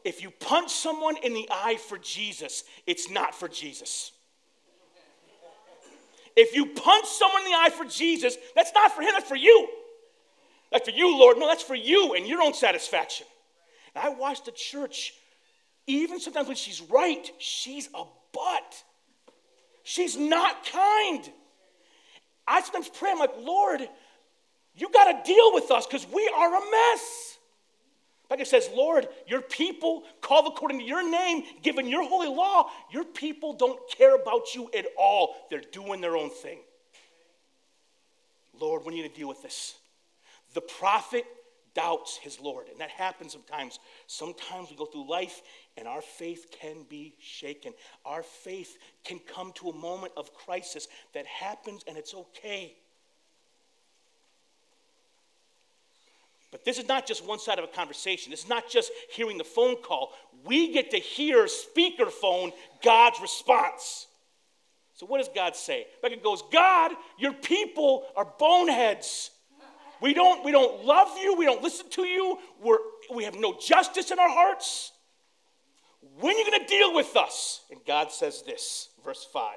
If 0.04 0.22
you 0.22 0.32
punch 0.32 0.72
someone 0.72 1.16
in 1.18 1.34
the 1.34 1.48
eye 1.52 1.76
for 1.76 1.98
Jesus, 1.98 2.64
it's 2.84 3.08
not 3.08 3.32
for 3.32 3.46
Jesus. 3.46 4.10
If 6.40 6.54
you 6.54 6.64
punch 6.64 7.06
someone 7.06 7.42
in 7.42 7.50
the 7.50 7.56
eye 7.56 7.68
for 7.68 7.84
Jesus, 7.84 8.34
that's 8.54 8.72
not 8.74 8.92
for 8.92 9.02
him, 9.02 9.10
that's 9.12 9.28
for 9.28 9.36
you. 9.36 9.68
That's 10.72 10.88
for 10.88 10.94
you, 10.94 11.18
Lord. 11.18 11.36
No, 11.36 11.46
that's 11.46 11.62
for 11.62 11.74
you 11.74 12.14
and 12.14 12.26
your 12.26 12.40
own 12.40 12.54
satisfaction. 12.54 13.26
And 13.94 14.02
I 14.02 14.08
watch 14.08 14.44
the 14.44 14.52
church, 14.52 15.12
even 15.86 16.18
sometimes 16.18 16.46
when 16.46 16.56
she's 16.56 16.80
right, 16.80 17.30
she's 17.38 17.90
a 17.94 18.04
butt. 18.32 18.84
She's 19.82 20.16
not 20.16 20.64
kind. 20.64 21.30
I 22.46 22.62
sometimes 22.62 22.88
pray, 22.88 23.10
I'm 23.10 23.18
like, 23.18 23.36
Lord, 23.38 23.86
you 24.74 24.88
got 24.90 25.12
to 25.12 25.30
deal 25.30 25.52
with 25.52 25.70
us 25.70 25.86
because 25.86 26.06
we 26.10 26.32
are 26.34 26.56
a 26.56 26.60
mess. 26.70 27.29
Like 28.30 28.40
it 28.40 28.46
says, 28.46 28.70
Lord, 28.72 29.08
your 29.26 29.42
people 29.42 30.04
called 30.20 30.46
according 30.46 30.78
to 30.78 30.84
your 30.84 31.08
name, 31.08 31.42
given 31.62 31.88
your 31.88 32.08
holy 32.08 32.28
law, 32.28 32.70
your 32.92 33.04
people 33.04 33.54
don't 33.54 33.80
care 33.90 34.14
about 34.14 34.54
you 34.54 34.70
at 34.76 34.86
all. 34.96 35.34
They're 35.50 35.62
doing 35.72 36.00
their 36.00 36.16
own 36.16 36.30
thing. 36.30 36.60
Lord, 38.58 38.84
we 38.86 38.94
need 38.94 39.02
to 39.12 39.18
deal 39.18 39.28
with 39.28 39.42
this. 39.42 39.74
The 40.54 40.60
prophet 40.60 41.24
doubts 41.74 42.16
his 42.16 42.40
Lord, 42.40 42.68
and 42.68 42.80
that 42.80 42.90
happens 42.90 43.32
sometimes. 43.32 43.78
Sometimes 44.06 44.70
we 44.70 44.76
go 44.76 44.86
through 44.86 45.08
life 45.08 45.42
and 45.76 45.86
our 45.86 46.02
faith 46.02 46.46
can 46.60 46.84
be 46.88 47.14
shaken. 47.20 47.72
Our 48.04 48.22
faith 48.22 48.76
can 49.04 49.18
come 49.18 49.52
to 49.56 49.70
a 49.70 49.74
moment 49.74 50.12
of 50.16 50.34
crisis 50.34 50.88
that 51.14 51.26
happens, 51.26 51.84
and 51.86 51.96
it's 51.96 52.14
okay. 52.14 52.74
But 56.50 56.64
this 56.64 56.78
is 56.78 56.88
not 56.88 57.06
just 57.06 57.24
one 57.24 57.38
side 57.38 57.58
of 57.58 57.64
a 57.64 57.68
conversation. 57.68 58.30
This 58.30 58.44
is 58.44 58.48
not 58.48 58.68
just 58.68 58.90
hearing 59.12 59.38
the 59.38 59.44
phone 59.44 59.76
call. 59.76 60.12
We 60.44 60.72
get 60.72 60.90
to 60.90 60.98
hear 60.98 61.46
speakerphone 61.46 62.52
God's 62.82 63.20
response. 63.20 64.06
So 64.94 65.06
what 65.06 65.18
does 65.18 65.30
God 65.34 65.54
say? 65.56 65.86
Becca 66.02 66.16
goes, 66.16 66.42
God, 66.52 66.92
your 67.18 67.32
people 67.32 68.04
are 68.16 68.26
boneheads. 68.38 69.30
We 70.00 70.14
don't, 70.14 70.44
we 70.44 70.50
don't 70.50 70.84
love 70.84 71.08
you. 71.20 71.36
We 71.36 71.44
don't 71.44 71.62
listen 71.62 71.88
to 71.90 72.02
you. 72.02 72.38
We're, 72.62 72.78
we 73.14 73.24
have 73.24 73.36
no 73.36 73.56
justice 73.58 74.10
in 74.10 74.18
our 74.18 74.28
hearts. 74.28 74.92
When 76.18 76.34
are 76.34 76.38
you 76.38 76.50
going 76.50 76.60
to 76.60 76.66
deal 76.66 76.94
with 76.94 77.16
us? 77.16 77.60
And 77.70 77.80
God 77.86 78.10
says 78.10 78.42
this, 78.42 78.88
verse 79.04 79.26
5. 79.32 79.56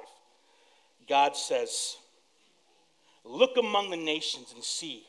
God 1.08 1.36
says, 1.36 1.98
Look 3.26 3.58
among 3.58 3.90
the 3.90 3.98
nations 3.98 4.52
and 4.54 4.64
see 4.64 5.06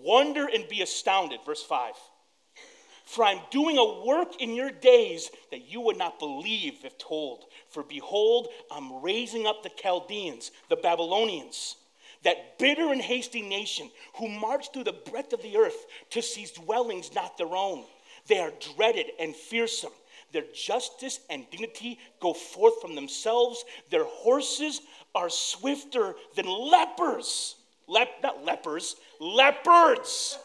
Wonder 0.00 0.48
and 0.52 0.68
be 0.68 0.82
astounded. 0.82 1.40
Verse 1.44 1.62
5. 1.62 1.94
For 3.04 3.24
I'm 3.24 3.40
doing 3.50 3.76
a 3.76 4.04
work 4.06 4.40
in 4.40 4.54
your 4.54 4.70
days 4.70 5.30
that 5.50 5.70
you 5.70 5.80
would 5.82 5.98
not 5.98 6.18
believe 6.18 6.84
if 6.84 6.96
told. 6.98 7.44
For 7.68 7.82
behold, 7.82 8.48
I'm 8.70 9.02
raising 9.02 9.46
up 9.46 9.62
the 9.62 9.70
Chaldeans, 9.70 10.50
the 10.70 10.76
Babylonians, 10.76 11.76
that 12.22 12.58
bitter 12.58 12.90
and 12.90 13.02
hasty 13.02 13.42
nation 13.42 13.90
who 14.14 14.28
march 14.28 14.72
through 14.72 14.84
the 14.84 14.92
breadth 15.10 15.32
of 15.32 15.42
the 15.42 15.56
earth 15.58 15.86
to 16.10 16.22
seize 16.22 16.52
dwellings 16.52 17.14
not 17.14 17.36
their 17.36 17.54
own. 17.54 17.84
They 18.28 18.38
are 18.38 18.52
dreaded 18.76 19.06
and 19.20 19.36
fearsome. 19.36 19.92
Their 20.32 20.44
justice 20.54 21.20
and 21.28 21.44
dignity 21.50 21.98
go 22.20 22.32
forth 22.32 22.80
from 22.80 22.94
themselves. 22.94 23.64
Their 23.90 24.04
horses 24.04 24.80
are 25.14 25.28
swifter 25.28 26.14
than 26.34 26.46
lepers 26.46 27.56
Lep, 27.88 28.08
not 28.22 28.44
lepers, 28.44 28.96
leopards. 29.22 30.38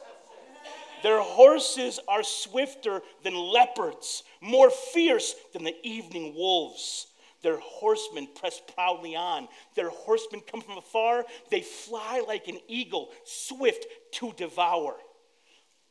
Their 1.03 1.19
horses 1.19 1.99
are 2.07 2.23
swifter 2.23 3.01
than 3.23 3.35
leopards, 3.35 4.23
more 4.41 4.69
fierce 4.69 5.35
than 5.53 5.63
the 5.63 5.75
evening 5.83 6.33
wolves. 6.35 7.07
Their 7.43 7.59
horsemen 7.59 8.27
press 8.35 8.61
proudly 8.73 9.15
on. 9.15 9.47
Their 9.75 9.89
horsemen 9.89 10.41
come 10.41 10.61
from 10.61 10.77
afar. 10.77 11.23
They 11.51 11.61
fly 11.61 12.23
like 12.27 12.47
an 12.47 12.59
eagle, 12.67 13.09
swift 13.25 13.85
to 14.13 14.33
devour. 14.33 14.95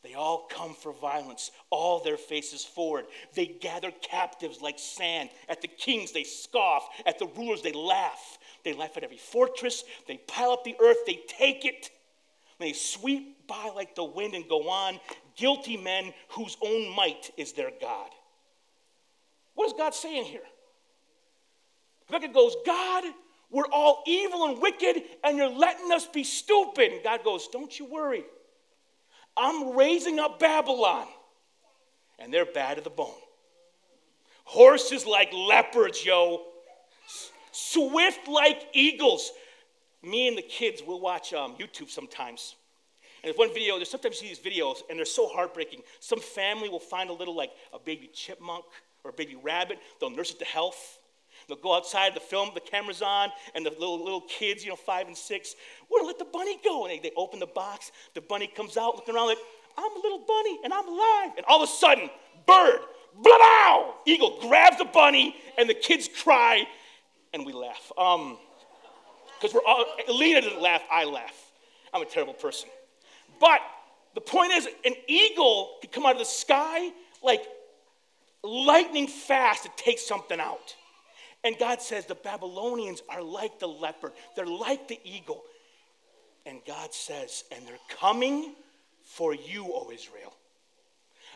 They 0.03 0.15
all 0.15 0.47
come 0.49 0.75
for 0.75 0.93
violence, 0.93 1.51
all 1.71 2.01
their 2.01 2.17
faces 2.17 2.65
forward. 2.65 3.07
They 3.35 3.47
gather 3.47 3.91
captives 4.03 4.61
like 4.61 4.79
sand. 4.79 5.31
At 5.49 5.63
the 5.63 5.69
kings, 5.69 6.13
they 6.13 6.23
scoff. 6.25 6.89
At 7.07 7.19
the 7.19 7.27
rulers, 7.37 7.63
they 7.63 7.73
laugh. 7.73 8.39
They 8.65 8.73
laugh 8.73 8.97
at 8.97 9.05
every 9.05 9.17
fortress. 9.17 9.83
They 10.07 10.19
pile 10.29 10.51
up 10.51 10.63
the 10.63 10.77
earth. 10.81 10.99
They 11.07 11.21
take 11.27 11.65
it. 11.65 11.91
They 12.59 12.73
sweep 12.73 13.47
by 13.47 13.71
like 13.75 13.95
the 13.95 14.05
wind 14.05 14.35
and 14.35 14.49
go 14.49 14.69
on. 14.69 14.99
Guilty 15.37 15.77
men 15.77 16.13
whose 16.31 16.57
own 16.63 16.95
might 16.95 17.31
is 17.37 17.53
their 17.53 17.71
God. 17.81 18.11
What 19.55 19.67
is 19.67 19.75
God 19.75 19.95
saying 19.95 20.25
here? 20.25 20.41
Rebecca 22.09 22.33
goes, 22.33 22.57
God, 22.65 23.05
we're 23.51 23.67
all 23.73 24.03
evil 24.07 24.47
and 24.47 24.61
wicked, 24.61 25.03
and 25.25 25.37
you're 25.37 25.49
letting 25.51 25.93
us 25.93 26.07
be 26.07 26.25
stupid. 26.25 26.93
And 26.93 27.03
God 27.03 27.25
goes, 27.25 27.49
Don't 27.49 27.77
you 27.79 27.87
worry. 27.87 28.25
I'm 29.37 29.77
raising 29.77 30.19
up 30.19 30.39
Babylon, 30.39 31.07
and 32.19 32.33
they're 32.33 32.47
bad 32.47 32.77
to 32.79 32.83
the 32.83 32.91
bone. 32.91 33.13
Horses 34.45 35.05
like 35.05 35.33
leopards, 35.33 36.05
yo 36.05 36.45
swift 37.57 38.29
like 38.29 38.69
eagles. 38.73 39.33
Me 40.07 40.29
and 40.29 40.39
the 40.39 40.43
kids 40.43 40.83
will 40.87 41.01
watch 41.01 41.33
um, 41.35 41.57
YouTube 41.57 41.91
sometimes. 41.91 42.55
And 43.23 43.29
there's 43.29 43.39
one 43.39 43.53
video, 43.53 43.77
there's 43.77 43.91
sometimes 43.91 44.23
you 44.23 44.29
see 44.29 44.41
these 44.41 44.61
videos, 44.61 44.83
and 44.89 44.97
they're 44.97 45.05
so 45.05 45.27
heartbreaking. 45.27 45.81
Some 45.99 46.21
family 46.21 46.69
will 46.69 46.79
find 46.79 47.11
a 47.11 47.13
little, 47.13 47.35
like 47.35 47.51
a 47.75 47.79
baby 47.79 48.09
chipmunk 48.15 48.65
or 49.03 49.11
a 49.11 49.13
baby 49.13 49.37
rabbit, 49.43 49.79
they'll 50.01 50.11
nurse 50.11 50.31
it 50.31 50.39
to 50.39 50.45
health. 50.45 51.01
They'll 51.49 51.59
go 51.59 51.75
outside, 51.75 52.15
the 52.15 52.21
film, 52.21 52.51
the 52.55 52.61
camera's 52.61 53.03
on, 53.03 53.31
and 53.55 53.65
the 53.65 53.71
little 53.71 54.03
little 54.03 54.23
kids, 54.23 54.65
you 54.65 54.71
know, 54.71 54.77
five 54.77 55.07
and 55.07 55.17
six, 55.17 55.55
we're 55.91 55.99
gonna 55.99 56.09
let 56.09 56.19
the 56.19 56.25
bunny 56.25 56.59
go. 56.65 56.87
And 56.87 56.93
they, 56.93 57.09
they 57.09 57.15
open 57.17 57.39
the 57.39 57.47
box, 57.47 57.93
the 58.15 58.21
bunny 58.21 58.47
comes 58.47 58.77
out 58.77 58.97
looking 58.97 59.15
around 59.15 59.29
like, 59.29 59.39
I'm 59.77 59.93
a 59.93 60.01
little 60.01 60.25
bunny 60.27 60.59
and 60.65 60.73
I'm 60.73 60.89
alive. 60.89 61.33
And 61.37 61.45
all 61.47 61.63
of 61.63 61.69
a 61.69 61.73
sudden, 61.73 62.11
bird, 62.47 62.81
blah, 63.23 63.37
blah, 63.37 63.93
eagle 64.07 64.39
grabs 64.41 64.79
the 64.79 64.87
bunny 64.87 65.37
and 65.59 65.69
the 65.69 65.75
kids 65.75 66.09
cry 66.23 66.65
and 67.33 67.45
we 67.45 67.53
laugh. 67.53 67.93
Um, 67.99 68.39
because 69.41 69.55
we're 69.55 69.67
all, 69.67 69.85
Lena 70.09 70.41
didn't 70.41 70.61
laugh, 70.61 70.83
I 70.91 71.05
laugh. 71.05 71.53
I'm 71.93 72.03
a 72.03 72.07
terrible 72.07 72.35
person. 72.35 72.69
But 73.41 73.61
the 74.15 74.21
point 74.21 74.53
is, 74.53 74.67
an 74.85 74.95
eagle 75.07 75.77
could 75.81 75.93
come 75.93 76.07
out 76.07 76.13
of 76.13 76.19
the 76.19 76.25
sky 76.25 76.91
like 77.23 77.43
lightning 78.43 79.07
fast 79.07 79.65
to 79.65 79.71
take 79.77 79.99
something 79.99 80.41
out. 80.41 80.75
And 81.45 81.57
God 81.59 81.81
says 81.81 82.07
the 82.07 82.15
Babylonians 82.15 83.03
are 83.09 83.23
like 83.23 83.59
the 83.59 83.69
leopard, 83.69 84.13
they're 84.35 84.47
like 84.47 84.89
the 84.89 84.99
eagle. 85.05 85.43
And 86.45 86.61
God 86.67 86.95
says, 86.95 87.45
and 87.51 87.67
they're 87.67 87.75
coming 87.89 88.55
for 89.03 89.35
you, 89.35 89.65
O 89.73 89.91
Israel. 89.93 90.33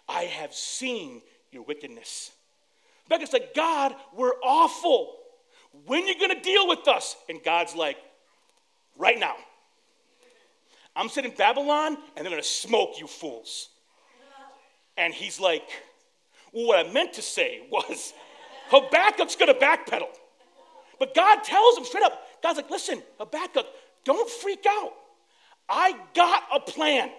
I 0.09 0.23
have 0.23 0.55
seen 0.55 1.21
your 1.51 1.63
wickedness. 1.63 2.33
Becca's 3.09 3.33
like, 3.33 3.55
God, 3.55 3.95
we're 4.15 4.35
awful. 4.43 5.17
When 5.87 6.07
you're 6.07 6.17
you 6.17 6.29
going 6.29 6.37
to 6.37 6.43
deal 6.43 6.69
with 6.69 6.87
us? 6.89 7.17
And 7.29 7.41
God's 7.43 7.75
like, 7.75 7.97
right 8.97 9.19
now. 9.19 9.35
I'm 10.95 11.09
sitting 11.09 11.31
in 11.31 11.37
Babylon 11.37 11.97
and 12.17 12.25
they're 12.25 12.31
going 12.31 12.43
to 12.43 12.49
smoke 12.49 13.01
you 13.01 13.07
fools. 13.07 13.69
And 14.97 15.15
he's 15.15 15.41
like, 15.41 15.63
well, 16.53 16.67
what 16.67 16.87
I 16.87 16.93
meant 16.93 17.15
to 17.15 17.23
say 17.23 17.63
was 17.71 18.13
Habakkuk's 18.69 19.37
going 19.37 19.53
to 19.53 19.59
backpedal. 19.59 20.09
But 20.99 21.15
God 21.15 21.43
tells 21.43 21.79
him 21.79 21.85
straight 21.85 22.05
up, 22.05 22.21
God's 22.43 22.59
like, 22.59 22.71
listen, 22.71 23.03
Habakkuk, 23.19 23.67
don't 24.05 24.29
freak 24.29 24.65
out. 24.69 24.93
I 25.69 25.95
got 26.15 26.43
a 26.55 26.61
plan. 26.61 27.11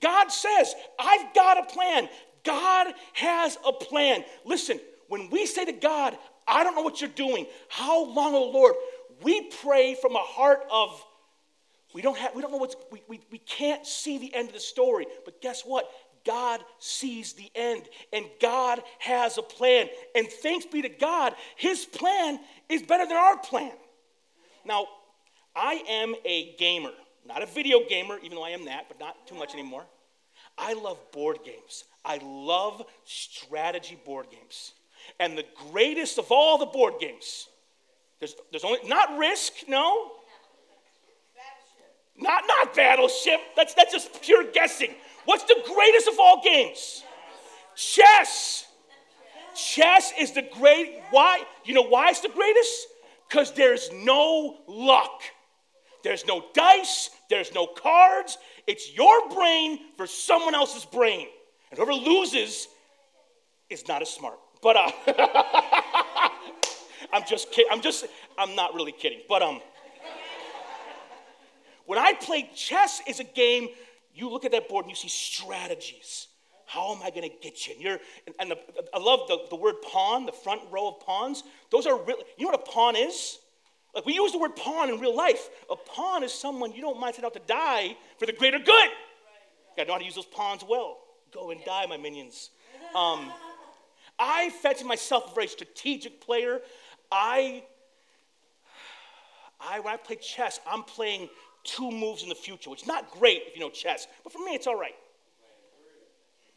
God 0.00 0.30
says, 0.30 0.74
I've 0.98 1.34
got 1.34 1.58
a 1.58 1.72
plan. 1.72 2.08
God 2.44 2.92
has 3.14 3.56
a 3.66 3.72
plan. 3.72 4.24
Listen, 4.44 4.78
when 5.08 5.30
we 5.30 5.46
say 5.46 5.64
to 5.64 5.72
God, 5.72 6.18
I 6.48 6.64
don't 6.64 6.74
know 6.74 6.82
what 6.82 7.00
you're 7.00 7.10
doing, 7.10 7.46
how 7.68 8.04
long, 8.04 8.34
oh 8.34 8.50
Lord, 8.50 8.74
we 9.22 9.50
pray 9.62 9.94
from 9.94 10.14
a 10.14 10.20
heart 10.20 10.60
of, 10.70 11.04
we 11.94 12.02
don't, 12.02 12.16
have, 12.18 12.34
we 12.34 12.42
don't 12.42 12.52
know 12.52 12.58
what's, 12.58 12.76
we, 12.92 13.02
we, 13.08 13.20
we 13.32 13.38
can't 13.38 13.86
see 13.86 14.18
the 14.18 14.34
end 14.34 14.48
of 14.48 14.54
the 14.54 14.60
story. 14.60 15.06
But 15.24 15.40
guess 15.40 15.62
what? 15.62 15.90
God 16.24 16.60
sees 16.78 17.32
the 17.32 17.50
end 17.54 17.84
and 18.12 18.26
God 18.40 18.82
has 18.98 19.38
a 19.38 19.42
plan. 19.42 19.88
And 20.14 20.28
thanks 20.28 20.66
be 20.66 20.82
to 20.82 20.88
God, 20.88 21.34
His 21.56 21.84
plan 21.84 22.40
is 22.68 22.82
better 22.82 23.06
than 23.06 23.16
our 23.16 23.38
plan. 23.38 23.72
Now, 24.64 24.86
I 25.54 25.82
am 25.88 26.14
a 26.24 26.54
gamer, 26.56 26.90
not 27.26 27.42
a 27.42 27.46
video 27.46 27.80
gamer, 27.88 28.18
even 28.22 28.36
though 28.36 28.44
I 28.44 28.50
am 28.50 28.66
that, 28.66 28.86
but 28.88 29.00
not 29.00 29.26
too 29.26 29.36
much 29.36 29.54
anymore. 29.54 29.84
I 30.58 30.74
love 30.74 30.98
board 31.12 31.38
games. 31.44 31.84
I 32.04 32.18
love 32.22 32.84
strategy 33.04 33.98
board 34.04 34.26
games. 34.30 34.72
And 35.18 35.36
the 35.36 35.44
greatest 35.70 36.18
of 36.18 36.30
all 36.30 36.58
the 36.58 36.66
board 36.66 36.94
games, 37.00 37.48
there's, 38.20 38.34
there's 38.50 38.64
only, 38.64 38.80
not 38.86 39.18
Risk, 39.18 39.52
no. 39.68 40.12
Not, 42.18 42.44
not 42.46 42.74
Battleship. 42.74 43.40
That's, 43.56 43.74
that's 43.74 43.92
just 43.92 44.22
pure 44.22 44.44
guessing. 44.52 44.94
What's 45.26 45.44
the 45.44 45.60
greatest 45.74 46.08
of 46.08 46.14
all 46.18 46.42
games? 46.42 47.02
Chess. 47.74 48.66
Chess 49.54 50.12
is 50.18 50.32
the 50.32 50.42
great, 50.42 51.00
why? 51.10 51.42
You 51.64 51.74
know 51.74 51.82
why 51.82 52.10
it's 52.10 52.20
the 52.20 52.28
greatest? 52.28 52.86
Because 53.28 53.52
there's 53.52 53.90
no 53.92 54.58
luck. 54.66 55.22
There's 56.04 56.24
no 56.26 56.44
dice, 56.54 57.10
there's 57.28 57.52
no 57.52 57.66
cards. 57.66 58.38
It's 58.66 58.94
your 58.94 59.28
brain 59.30 59.80
for 59.96 60.06
someone 60.06 60.54
else's 60.54 60.84
brain. 60.84 61.26
And 61.70 61.78
whoever 61.78 61.94
loses 61.94 62.68
is 63.68 63.88
not 63.88 64.02
as 64.02 64.10
smart. 64.10 64.38
But 64.66 64.76
uh, 64.76 64.90
I'm 67.12 67.22
just 67.24 67.52
kidding. 67.52 67.70
I'm 67.70 67.80
just, 67.80 68.04
I'm 68.36 68.56
not 68.56 68.74
really 68.74 68.90
kidding. 68.90 69.20
But 69.28 69.40
um, 69.40 69.60
when 71.84 72.00
I 72.00 72.14
play 72.14 72.50
chess 72.52 73.00
is 73.06 73.20
a 73.20 73.24
game, 73.24 73.68
you 74.12 74.28
look 74.28 74.44
at 74.44 74.50
that 74.50 74.68
board 74.68 74.86
and 74.86 74.90
you 74.90 74.96
see 74.96 75.06
strategies. 75.06 76.26
How 76.66 76.92
am 76.92 77.00
I 77.04 77.10
going 77.10 77.30
to 77.30 77.36
get 77.40 77.68
you? 77.68 77.74
And 77.74 77.80
you're, 77.80 77.98
and 78.40 78.50
the, 78.50 78.58
I 78.92 78.98
love 78.98 79.28
the, 79.28 79.38
the 79.50 79.54
word 79.54 79.76
pawn, 79.82 80.26
the 80.26 80.32
front 80.32 80.62
row 80.72 80.88
of 80.88 80.98
pawns. 80.98 81.44
Those 81.70 81.86
are 81.86 81.96
real, 82.02 82.16
you 82.36 82.46
know 82.46 82.50
what 82.50 82.68
a 82.68 82.72
pawn 82.72 82.96
is? 82.96 83.38
Like 83.94 84.04
we 84.04 84.14
use 84.14 84.32
the 84.32 84.38
word 84.38 84.56
pawn 84.56 84.90
in 84.90 84.98
real 84.98 85.16
life. 85.16 85.48
A 85.70 85.76
pawn 85.76 86.24
is 86.24 86.32
someone 86.32 86.72
you 86.72 86.80
don't 86.80 86.98
mind 86.98 87.14
sending 87.14 87.28
out 87.28 87.34
to 87.34 87.42
die 87.46 87.96
for 88.18 88.26
the 88.26 88.32
greater 88.32 88.58
good. 88.58 88.68
Right. 88.68 88.90
Gotta 89.76 89.86
know 89.86 89.92
how 89.92 90.00
to 90.00 90.04
use 90.04 90.16
those 90.16 90.26
pawns 90.26 90.64
well. 90.68 90.98
Go 91.32 91.52
and 91.52 91.64
die, 91.64 91.86
my 91.86 91.98
minions. 91.98 92.50
Um, 92.96 93.30
I 94.18 94.50
fancy 94.50 94.84
myself 94.84 95.32
a 95.32 95.34
very 95.34 95.48
strategic 95.48 96.20
player. 96.20 96.60
I, 97.12 97.64
I, 99.60 99.80
when 99.80 99.92
I 99.92 99.96
play 99.96 100.16
chess, 100.16 100.60
I'm 100.66 100.82
playing 100.82 101.28
two 101.64 101.90
moves 101.90 102.22
in 102.22 102.28
the 102.28 102.34
future, 102.34 102.70
which 102.70 102.82
is 102.82 102.88
not 102.88 103.10
great 103.10 103.42
if 103.46 103.54
you 103.54 103.60
know 103.60 103.70
chess, 103.70 104.06
but 104.22 104.32
for 104.32 104.38
me, 104.38 104.54
it's 104.54 104.66
all 104.66 104.78
right. 104.78 104.94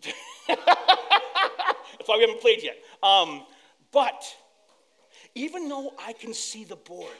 That's 0.47 2.07
why 2.07 2.15
we 2.15 2.21
haven't 2.21 2.41
played 2.41 2.63
yet. 2.63 2.77
Um, 3.03 3.43
but 3.91 4.23
even 5.35 5.67
though 5.67 5.93
I 5.99 6.13
can 6.13 6.33
see 6.33 6.63
the 6.63 6.75
board, 6.75 7.11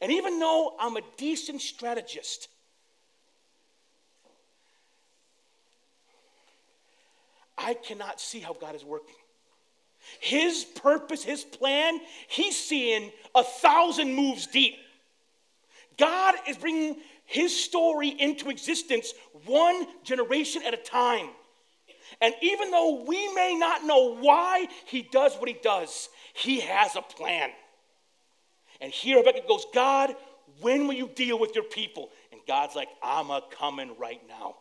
and 0.00 0.10
even 0.10 0.38
though 0.38 0.76
I'm 0.80 0.96
a 0.96 1.02
decent 1.16 1.60
strategist, 1.60 2.48
I 7.58 7.74
cannot 7.74 8.20
see 8.20 8.40
how 8.40 8.54
God 8.54 8.74
is 8.74 8.84
working. 8.84 9.16
His 10.18 10.64
purpose, 10.64 11.22
his 11.22 11.44
plan, 11.44 12.00
he's 12.28 12.58
seeing 12.58 13.12
a 13.34 13.44
thousand 13.44 14.14
moves 14.14 14.46
deep. 14.46 14.76
God 15.98 16.34
is 16.48 16.56
bringing 16.56 16.96
his 17.26 17.56
story 17.56 18.08
into 18.08 18.50
existence 18.50 19.14
one 19.46 19.86
generation 20.02 20.62
at 20.66 20.74
a 20.74 20.78
time. 20.78 21.28
And 22.20 22.34
even 22.42 22.70
though 22.70 23.04
we 23.06 23.32
may 23.34 23.54
not 23.56 23.84
know 23.84 24.16
why 24.16 24.66
he 24.86 25.02
does 25.02 25.36
what 25.36 25.48
he 25.48 25.56
does, 25.62 26.08
he 26.34 26.60
has 26.60 26.96
a 26.96 27.02
plan. 27.02 27.50
And 28.80 28.90
here 28.90 29.18
Habakkuk 29.18 29.46
goes, 29.46 29.64
God, 29.72 30.14
when 30.60 30.86
will 30.86 30.94
you 30.94 31.08
deal 31.14 31.38
with 31.38 31.54
your 31.54 31.64
people? 31.64 32.10
And 32.32 32.40
God's 32.48 32.74
like, 32.74 32.88
I'm 33.02 33.30
a 33.30 33.42
coming 33.50 33.94
right 33.98 34.20
now. 34.28 34.56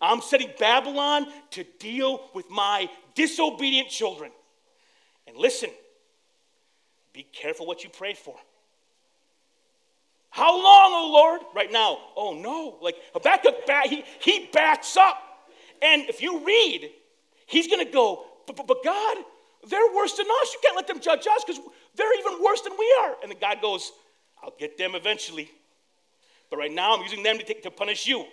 I'm 0.00 0.20
setting 0.20 0.50
Babylon 0.58 1.26
to 1.52 1.64
deal 1.78 2.28
with 2.34 2.50
my 2.50 2.88
disobedient 3.14 3.88
children. 3.88 4.32
And 5.26 5.36
listen, 5.36 5.70
be 7.12 7.22
careful 7.22 7.66
what 7.66 7.84
you 7.84 7.90
pray 7.90 8.14
for. 8.14 8.36
How 10.30 10.52
long, 10.54 10.92
oh 10.94 11.10
Lord? 11.12 11.40
Right 11.54 11.70
now, 11.70 11.98
oh 12.16 12.34
no. 12.34 12.78
Like 12.82 12.96
Habakkuk, 13.12 13.68
he, 13.84 14.04
he 14.20 14.48
backs 14.52 14.96
up. 14.96 15.18
And 15.82 16.08
if 16.08 16.22
you 16.22 16.44
read, 16.44 16.90
he's 17.46 17.66
going 17.66 17.84
to 17.84 17.92
go, 17.92 18.24
but, 18.46 18.84
God, 18.84 19.16
they're 19.68 19.94
worse 19.94 20.14
than 20.14 20.26
us. 20.26 20.52
You 20.52 20.60
can't 20.62 20.76
let 20.76 20.86
them 20.86 21.00
judge 21.00 21.26
us 21.26 21.44
because 21.46 21.60
they're 21.94 22.18
even 22.18 22.42
worse 22.42 22.60
than 22.62 22.72
we 22.78 22.96
are. 23.00 23.14
And 23.22 23.30
then 23.30 23.38
God 23.40 23.60
goes, 23.60 23.92
I'll 24.42 24.54
get 24.58 24.76
them 24.76 24.94
eventually. 24.94 25.50
But 26.50 26.58
right 26.58 26.72
now, 26.72 26.94
I'm 26.94 27.02
using 27.02 27.22
them 27.22 27.38
to, 27.38 27.44
take, 27.44 27.62
to 27.62 27.70
punish 27.70 28.06
you. 28.06 28.24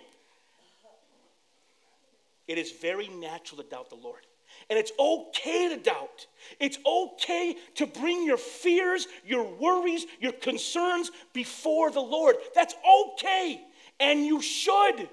It 2.48 2.58
is 2.58 2.72
very 2.72 3.08
natural 3.08 3.62
to 3.62 3.68
doubt 3.68 3.90
the 3.90 3.96
Lord. 3.96 4.26
And 4.68 4.78
it's 4.78 4.92
okay 4.98 5.68
to 5.68 5.76
doubt. 5.76 6.26
It's 6.58 6.78
okay 6.86 7.56
to 7.76 7.86
bring 7.86 8.24
your 8.24 8.36
fears, 8.36 9.06
your 9.24 9.44
worries, 9.44 10.06
your 10.20 10.32
concerns 10.32 11.10
before 11.32 11.90
the 11.90 12.00
Lord. 12.00 12.36
That's 12.54 12.74
okay. 13.12 13.60
And 13.98 14.24
you 14.24 14.40
should. 14.40 15.08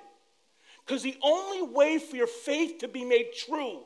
Because 0.86 1.04
the 1.04 1.18
only 1.22 1.64
way 1.64 1.98
for 1.98 2.16
your 2.16 2.28
faith 2.28 2.80
to 2.80 2.88
be 2.88 3.04
made 3.04 3.34
true 3.48 3.84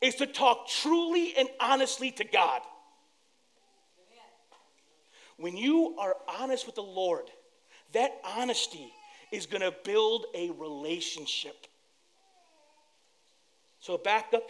is 0.00 0.14
to 0.16 0.26
talk 0.26 0.68
truly 0.68 1.34
and 1.36 1.48
honestly 1.60 2.10
to 2.12 2.24
God. 2.24 2.60
When 5.38 5.56
you 5.56 5.96
are 5.98 6.16
honest 6.40 6.64
with 6.64 6.76
the 6.76 6.82
Lord, 6.82 7.30
that 7.92 8.12
honesty 8.24 8.92
is 9.32 9.46
going 9.46 9.60
to 9.60 9.74
build 9.84 10.26
a 10.34 10.50
relationship. 10.50 11.66
So 13.80 13.96
Habakkuk 13.96 14.48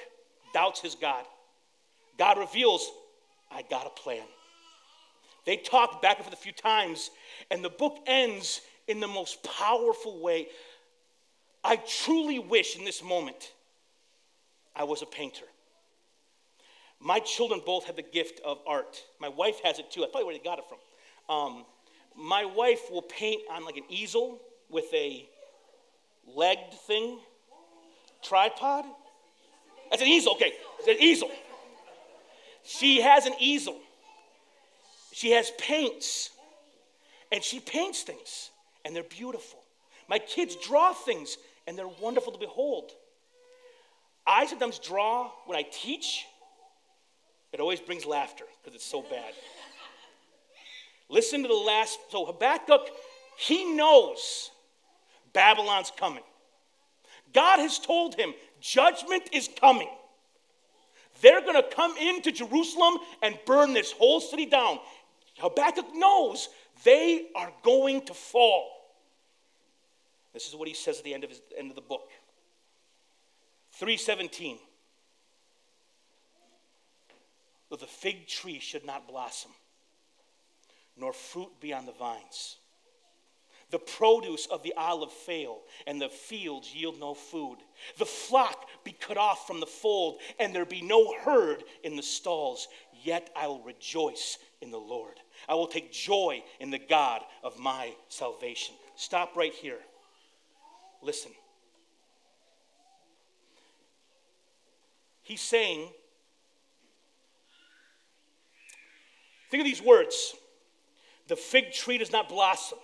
doubts 0.56 0.80
his 0.80 0.94
God. 0.94 1.22
God 2.16 2.38
reveals, 2.38 2.90
I 3.52 3.60
got 3.60 3.86
a 3.86 3.90
plan. 3.90 4.24
They 5.44 5.58
talk 5.58 6.00
back 6.00 6.16
and 6.16 6.24
forth 6.24 6.32
a 6.32 6.42
few 6.42 6.52
times, 6.52 7.10
and 7.50 7.62
the 7.62 7.68
book 7.68 7.98
ends 8.06 8.62
in 8.88 8.98
the 8.98 9.06
most 9.06 9.44
powerful 9.44 10.18
way. 10.22 10.46
I 11.62 11.76
truly 11.76 12.38
wish 12.38 12.78
in 12.78 12.86
this 12.86 13.02
moment 13.02 13.52
I 14.74 14.84
was 14.84 15.02
a 15.02 15.06
painter. 15.06 15.44
My 17.00 17.18
children 17.18 17.60
both 17.66 17.84
have 17.84 17.96
the 17.96 18.02
gift 18.02 18.40
of 18.42 18.58
art. 18.66 19.02
My 19.20 19.28
wife 19.28 19.60
has 19.62 19.78
it 19.78 19.90
too. 19.90 20.04
I 20.04 20.06
probably 20.06 20.24
where 20.24 20.34
they 20.34 20.42
got 20.42 20.58
it 20.58 20.64
from. 20.70 20.78
Um, 21.36 21.66
my 22.16 22.46
wife 22.46 22.90
will 22.90 23.02
paint 23.02 23.42
on 23.52 23.66
like 23.66 23.76
an 23.76 23.84
easel 23.90 24.40
with 24.70 24.86
a 24.94 25.28
legged 26.34 26.72
thing 26.86 27.18
tripod? 28.22 28.86
That's 29.90 30.02
an 30.02 30.08
easel. 30.08 30.32
Okay, 30.34 30.52
it's 30.78 30.88
an 30.88 30.96
easel. 31.00 31.30
She 32.64 33.00
has 33.00 33.26
an 33.26 33.34
easel. 33.38 33.76
She 35.12 35.30
has 35.30 35.50
paints. 35.58 36.30
And 37.32 37.42
she 37.42 37.58
paints 37.60 38.02
things, 38.02 38.50
and 38.84 38.94
they're 38.94 39.02
beautiful. 39.02 39.58
My 40.08 40.18
kids 40.18 40.56
draw 40.56 40.92
things, 40.92 41.36
and 41.66 41.76
they're 41.76 41.88
wonderful 42.00 42.32
to 42.32 42.38
behold. 42.38 42.92
I 44.26 44.46
sometimes 44.46 44.78
draw 44.78 45.30
when 45.46 45.56
I 45.56 45.64
teach, 45.70 46.26
it 47.52 47.60
always 47.60 47.80
brings 47.80 48.04
laughter 48.04 48.44
because 48.62 48.74
it's 48.74 48.84
so 48.84 49.02
bad. 49.02 49.32
Listen 51.08 51.42
to 51.42 51.48
the 51.48 51.54
last. 51.54 51.98
So 52.10 52.26
Habakkuk, 52.26 52.90
he 53.38 53.64
knows 53.74 54.50
Babylon's 55.32 55.92
coming. 55.96 56.24
God 57.32 57.58
has 57.58 57.78
told 57.78 58.14
him 58.14 58.34
judgment 58.60 59.30
is 59.32 59.48
coming. 59.60 59.88
They're 61.22 61.40
going 61.40 61.54
to 61.54 61.68
come 61.74 61.96
into 61.96 62.30
Jerusalem 62.30 62.98
and 63.22 63.38
burn 63.46 63.72
this 63.72 63.92
whole 63.92 64.20
city 64.20 64.46
down. 64.46 64.78
Habakkuk 65.38 65.86
knows 65.94 66.48
they 66.84 67.28
are 67.34 67.52
going 67.62 68.04
to 68.06 68.14
fall. 68.14 68.68
This 70.32 70.48
is 70.48 70.54
what 70.54 70.68
he 70.68 70.74
says 70.74 70.98
at 70.98 71.04
the 71.04 71.14
end 71.14 71.24
of, 71.24 71.30
his, 71.30 71.40
end 71.56 71.70
of 71.70 71.76
the 71.76 71.82
book. 71.82 72.10
317. 73.72 74.58
Though 77.70 77.76
the 77.76 77.86
fig 77.86 78.28
tree 78.28 78.58
should 78.60 78.84
not 78.84 79.08
blossom, 79.08 79.50
nor 80.96 81.12
fruit 81.12 81.60
be 81.60 81.72
on 81.72 81.86
the 81.86 81.92
vines, 81.92 82.56
the 83.70 83.78
produce 83.78 84.46
of 84.46 84.62
the 84.62 84.74
olive 84.76 85.12
fail, 85.12 85.58
and 85.86 86.00
the 86.00 86.08
fields 86.08 86.72
yield 86.74 87.00
no 87.00 87.14
food. 87.14 87.58
The 87.98 88.06
flock 88.06 88.68
be 88.84 88.92
cut 88.92 89.16
off 89.16 89.46
from 89.46 89.60
the 89.60 89.66
fold, 89.66 90.20
and 90.38 90.54
there 90.54 90.64
be 90.64 90.82
no 90.82 91.14
herd 91.20 91.64
in 91.82 91.96
the 91.96 92.02
stalls. 92.02 92.68
Yet 93.02 93.30
I 93.36 93.48
will 93.48 93.62
rejoice 93.62 94.38
in 94.60 94.70
the 94.70 94.78
Lord. 94.78 95.18
I 95.48 95.54
will 95.54 95.66
take 95.66 95.92
joy 95.92 96.42
in 96.60 96.70
the 96.70 96.78
God 96.78 97.22
of 97.42 97.58
my 97.58 97.92
salvation. 98.08 98.74
Stop 98.94 99.36
right 99.36 99.52
here. 99.52 99.78
Listen. 101.02 101.32
He's 105.22 105.40
saying, 105.40 105.88
think 109.50 109.60
of 109.60 109.66
these 109.66 109.82
words 109.82 110.34
the 111.26 111.34
fig 111.34 111.72
tree 111.72 111.98
does 111.98 112.12
not 112.12 112.28
blossom 112.28 112.78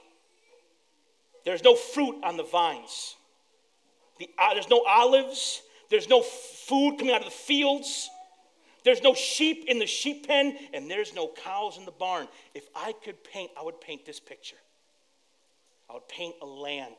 there's 1.44 1.64
no 1.64 1.74
fruit 1.74 2.16
on 2.22 2.37
the 2.37 2.44
vines. 2.44 3.16
The, 4.18 4.28
uh, 4.38 4.55
there's 4.55 4.68
no 4.68 4.85
olives. 4.87 5.62
There's 5.90 6.09
no 6.09 6.22
food 6.22 6.98
coming 6.98 7.14
out 7.14 7.20
of 7.20 7.26
the 7.26 7.31
fields. 7.31 8.09
There's 8.85 9.02
no 9.02 9.14
sheep 9.14 9.64
in 9.68 9.78
the 9.78 9.87
sheep 9.87 10.26
pen, 10.26 10.57
and 10.72 10.90
there's 10.90 11.14
no 11.14 11.28
cows 11.44 11.78
in 11.78 11.85
the 11.85 11.92
barn. 11.92 12.26
If 12.55 12.66
I 12.74 12.92
could 13.05 13.22
paint, 13.22 13.50
I 13.59 13.62
would 13.62 13.81
paint 13.81 14.05
this 14.05 14.18
picture. 14.18 14.57
I 15.88 15.94
would 15.94 16.09
paint 16.09 16.35
a 16.42 16.46
land 16.46 16.96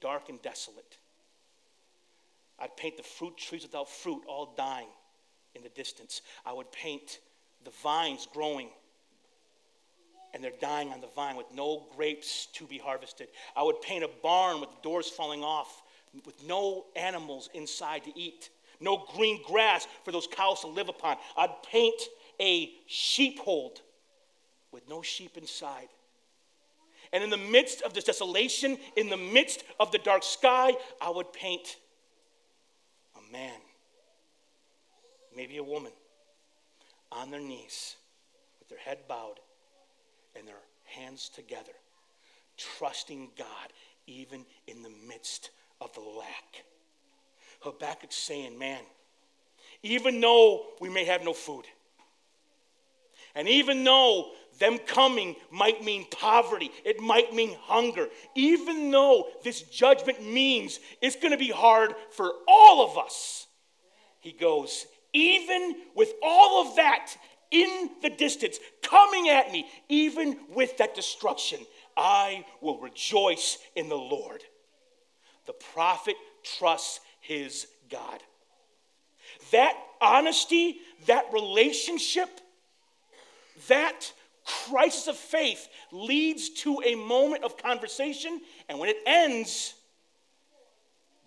dark 0.00 0.28
and 0.28 0.40
desolate. 0.42 0.96
I'd 2.58 2.76
paint 2.76 2.96
the 2.96 3.02
fruit 3.02 3.36
trees 3.36 3.62
without 3.62 3.88
fruit 3.88 4.22
all 4.26 4.54
dying 4.56 4.88
in 5.54 5.62
the 5.62 5.68
distance. 5.70 6.22
I 6.44 6.52
would 6.52 6.70
paint 6.72 7.18
the 7.64 7.70
vines 7.82 8.26
growing 8.32 8.70
and 10.32 10.42
they're 10.42 10.52
dying 10.60 10.90
on 10.92 11.00
the 11.00 11.08
vine 11.08 11.36
with 11.36 11.46
no 11.54 11.86
grapes 11.96 12.46
to 12.54 12.64
be 12.64 12.78
harvested. 12.78 13.28
I 13.56 13.62
would 13.62 13.80
paint 13.80 14.04
a 14.04 14.10
barn 14.22 14.60
with 14.60 14.70
doors 14.82 15.08
falling 15.08 15.42
off, 15.42 15.82
with 16.24 16.44
no 16.46 16.86
animals 16.96 17.50
inside 17.54 18.04
to 18.04 18.18
eat, 18.18 18.50
no 18.80 19.04
green 19.14 19.40
grass 19.46 19.86
for 20.04 20.12
those 20.12 20.26
cows 20.26 20.60
to 20.60 20.66
live 20.66 20.88
upon. 20.88 21.16
I'd 21.36 21.62
paint 21.70 22.00
a 22.40 22.70
sheepfold 22.86 23.80
with 24.72 24.88
no 24.88 25.02
sheep 25.02 25.36
inside. 25.36 25.88
And 27.12 27.24
in 27.24 27.30
the 27.30 27.36
midst 27.36 27.82
of 27.82 27.92
this 27.92 28.04
desolation, 28.04 28.78
in 28.96 29.08
the 29.08 29.16
midst 29.16 29.64
of 29.80 29.90
the 29.90 29.98
dark 29.98 30.22
sky, 30.22 30.72
I 31.00 31.10
would 31.10 31.32
paint 31.32 31.76
a 33.16 33.32
man, 33.32 33.58
maybe 35.36 35.56
a 35.56 35.64
woman, 35.64 35.92
on 37.10 37.32
their 37.32 37.40
knees 37.40 37.96
with 38.60 38.68
their 38.68 38.78
head 38.78 38.98
bowed 39.08 39.40
and 40.36 40.46
their 40.46 40.54
hands 40.84 41.28
together, 41.28 41.72
trusting 42.56 43.30
God 43.36 43.46
even 44.06 44.44
in 44.66 44.82
the 44.82 44.92
midst 45.06 45.50
of 45.80 45.92
the 45.94 46.00
lack. 46.00 46.64
Habakkuk's 47.60 48.16
saying, 48.16 48.58
Man, 48.58 48.80
even 49.82 50.20
though 50.20 50.66
we 50.80 50.88
may 50.88 51.04
have 51.04 51.22
no 51.22 51.32
food, 51.32 51.64
and 53.34 53.48
even 53.48 53.84
though 53.84 54.32
them 54.58 54.78
coming 54.78 55.36
might 55.50 55.84
mean 55.84 56.06
poverty, 56.10 56.70
it 56.84 57.00
might 57.00 57.32
mean 57.32 57.56
hunger, 57.62 58.08
even 58.34 58.90
though 58.90 59.28
this 59.42 59.62
judgment 59.62 60.22
means 60.22 60.80
it's 61.00 61.16
going 61.16 61.32
to 61.32 61.38
be 61.38 61.50
hard 61.50 61.94
for 62.10 62.32
all 62.48 62.84
of 62.84 62.98
us, 62.98 63.46
he 64.20 64.32
goes, 64.32 64.86
even 65.12 65.76
with 65.94 66.12
all 66.22 66.66
of 66.66 66.76
that, 66.76 67.10
in 67.50 67.90
the 68.02 68.10
distance, 68.10 68.58
coming 68.82 69.28
at 69.28 69.50
me, 69.50 69.66
even 69.88 70.38
with 70.54 70.78
that 70.78 70.94
destruction, 70.94 71.60
I 71.96 72.44
will 72.60 72.78
rejoice 72.78 73.58
in 73.74 73.88
the 73.88 73.96
Lord. 73.96 74.42
The 75.46 75.52
prophet 75.52 76.16
trusts 76.42 77.00
his 77.20 77.66
God. 77.90 78.22
That 79.52 79.76
honesty, 80.00 80.78
that 81.06 81.24
relationship, 81.32 82.28
that 83.68 84.12
crisis 84.44 85.06
of 85.06 85.16
faith 85.16 85.68
leads 85.92 86.50
to 86.50 86.80
a 86.84 86.94
moment 86.94 87.44
of 87.44 87.56
conversation, 87.56 88.40
and 88.68 88.78
when 88.78 88.88
it 88.88 88.98
ends, 89.06 89.74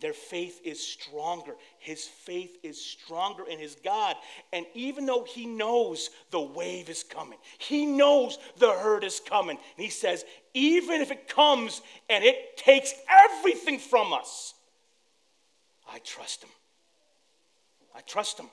their 0.04 0.14
faith 0.14 0.60
is 0.66 0.86
stronger. 0.86 1.54
His 1.80 2.04
faith 2.04 2.58
is 2.62 2.80
stronger 2.80 3.46
in 3.50 3.58
his 3.58 3.76
God. 3.76 4.18
And 4.52 4.66
even 4.74 5.06
though 5.06 5.24
he 5.24 5.46
knows 5.46 6.10
the 6.30 6.42
wave 6.42 6.90
is 6.90 7.04
coming, 7.04 7.40
he 7.58 7.86
knows 7.86 8.38
the 8.58 8.74
herd 8.74 9.06
is 9.06 9.22
coming, 9.22 9.58
and 9.78 9.84
he 9.84 9.90
says, 9.90 10.26
even 10.54 11.00
if 11.00 11.10
it 11.10 11.30
comes 11.30 11.82
and 12.10 12.24
it 12.24 12.58
takes 12.58 12.94
everything 13.10 13.80
from 13.80 14.12
us, 14.12 14.54
I 15.90 16.00
trust 16.00 16.44
him. 16.44 16.50
I 17.96 18.02
trust 18.02 18.40
him. 18.40 18.50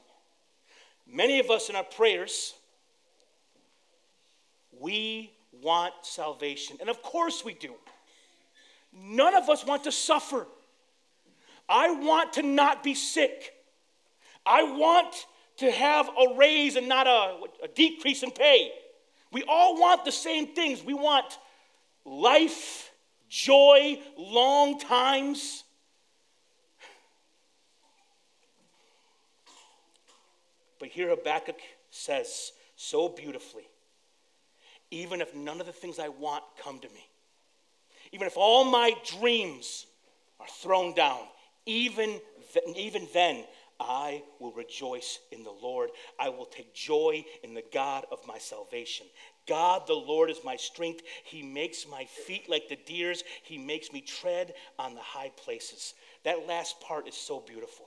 Many 1.07 1.41
of 1.41 1.51
us 1.51 1.69
in 1.69 1.75
our 1.75 1.83
prayers, 1.83 2.55
we 4.79 5.33
want 5.61 5.95
salvation. 6.03 6.77
And 6.81 6.89
of 6.89 7.03
course 7.03 7.45
we 7.45 7.55
do. 7.55 7.75
None 8.93 9.35
of 9.35 9.49
us 9.49 9.67
want 9.67 9.83
to 9.85 9.93
suffer. 9.93 10.47
I 11.71 11.93
want 11.93 12.35
to 12.35 12.43
not 12.43 12.83
be 12.83 12.95
sick. 12.95 13.55
I 14.45 14.63
want 14.65 15.27
to 15.59 15.71
have 15.71 16.09
a 16.09 16.35
raise 16.37 16.77
and 16.77 16.89
not 16.89 17.07
a, 17.07 17.37
a 17.65 17.69
decrease 17.69 18.23
in 18.23 18.31
pay. 18.31 18.73
We 19.33 19.45
all 19.49 19.79
want 19.79 20.05
the 20.05 20.13
same 20.13 20.49
things. 20.49 20.83
We 20.83 20.95
want 20.95 21.39
life, 22.05 22.91
joy, 23.29 24.01
long 24.19 24.81
times. 24.81 25.65
But 30.81 30.89
here 30.89 31.11
Habakkuk 31.11 31.61
says 31.91 32.53
so 32.75 33.09
beautifully 33.09 33.71
even 34.91 35.21
if 35.21 35.35
none 35.35 35.61
of 35.61 35.67
the 35.67 35.73
things 35.73 35.99
I 35.99 36.09
want 36.09 36.45
come 36.63 36.79
to 36.81 36.89
me, 36.89 37.07
even 38.13 38.27
if 38.27 38.37
all 38.37 38.65
my 38.65 38.93
dreams 39.19 39.87
are 40.41 40.49
thrown 40.49 40.95
down, 40.95 41.21
even, 41.67 42.21
even 42.77 43.07
then, 43.13 43.45
I 43.79 44.23
will 44.39 44.53
rejoice 44.53 45.21
in 45.33 45.43
the 45.43 45.55
Lord. 45.63 45.91
I 46.19 46.29
will 46.29 46.45
take 46.45 46.75
joy 46.75 47.25
in 47.43 47.55
the 47.55 47.65
God 47.73 48.05
of 48.13 48.27
my 48.27 48.37
salvation. 48.37 49.07
God, 49.49 49.87
the 49.87 49.95
Lord, 49.95 50.29
is 50.31 50.45
my 50.45 50.57
strength. 50.57 51.03
He 51.25 51.43
makes 51.43 51.87
my 51.89 52.05
feet 52.05 52.49
like 52.49 52.69
the 52.69 52.79
deer's. 52.87 53.25
He 53.43 53.57
makes 53.57 53.91
me 53.93 54.03
tread 54.03 54.53
on 54.79 54.95
the 54.95 55.01
high 55.01 55.31
places. 55.37 55.95
That 56.25 56.47
last 56.47 56.81
part 56.81 57.09
is 57.09 57.15
so 57.15 57.41
beautiful. 57.41 57.87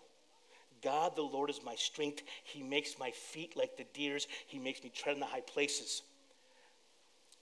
God, 0.81 1.15
the 1.15 1.21
Lord, 1.21 1.49
is 1.49 1.61
my 1.63 1.75
strength. 1.75 2.23
He 2.43 2.63
makes 2.63 2.97
my 2.99 3.11
feet 3.11 3.55
like 3.55 3.77
the 3.77 3.85
deer's. 3.93 4.27
He 4.47 4.57
makes 4.57 4.83
me 4.83 4.91
tread 4.93 5.13
on 5.13 5.19
the 5.19 5.27
high 5.27 5.41
places 5.41 6.01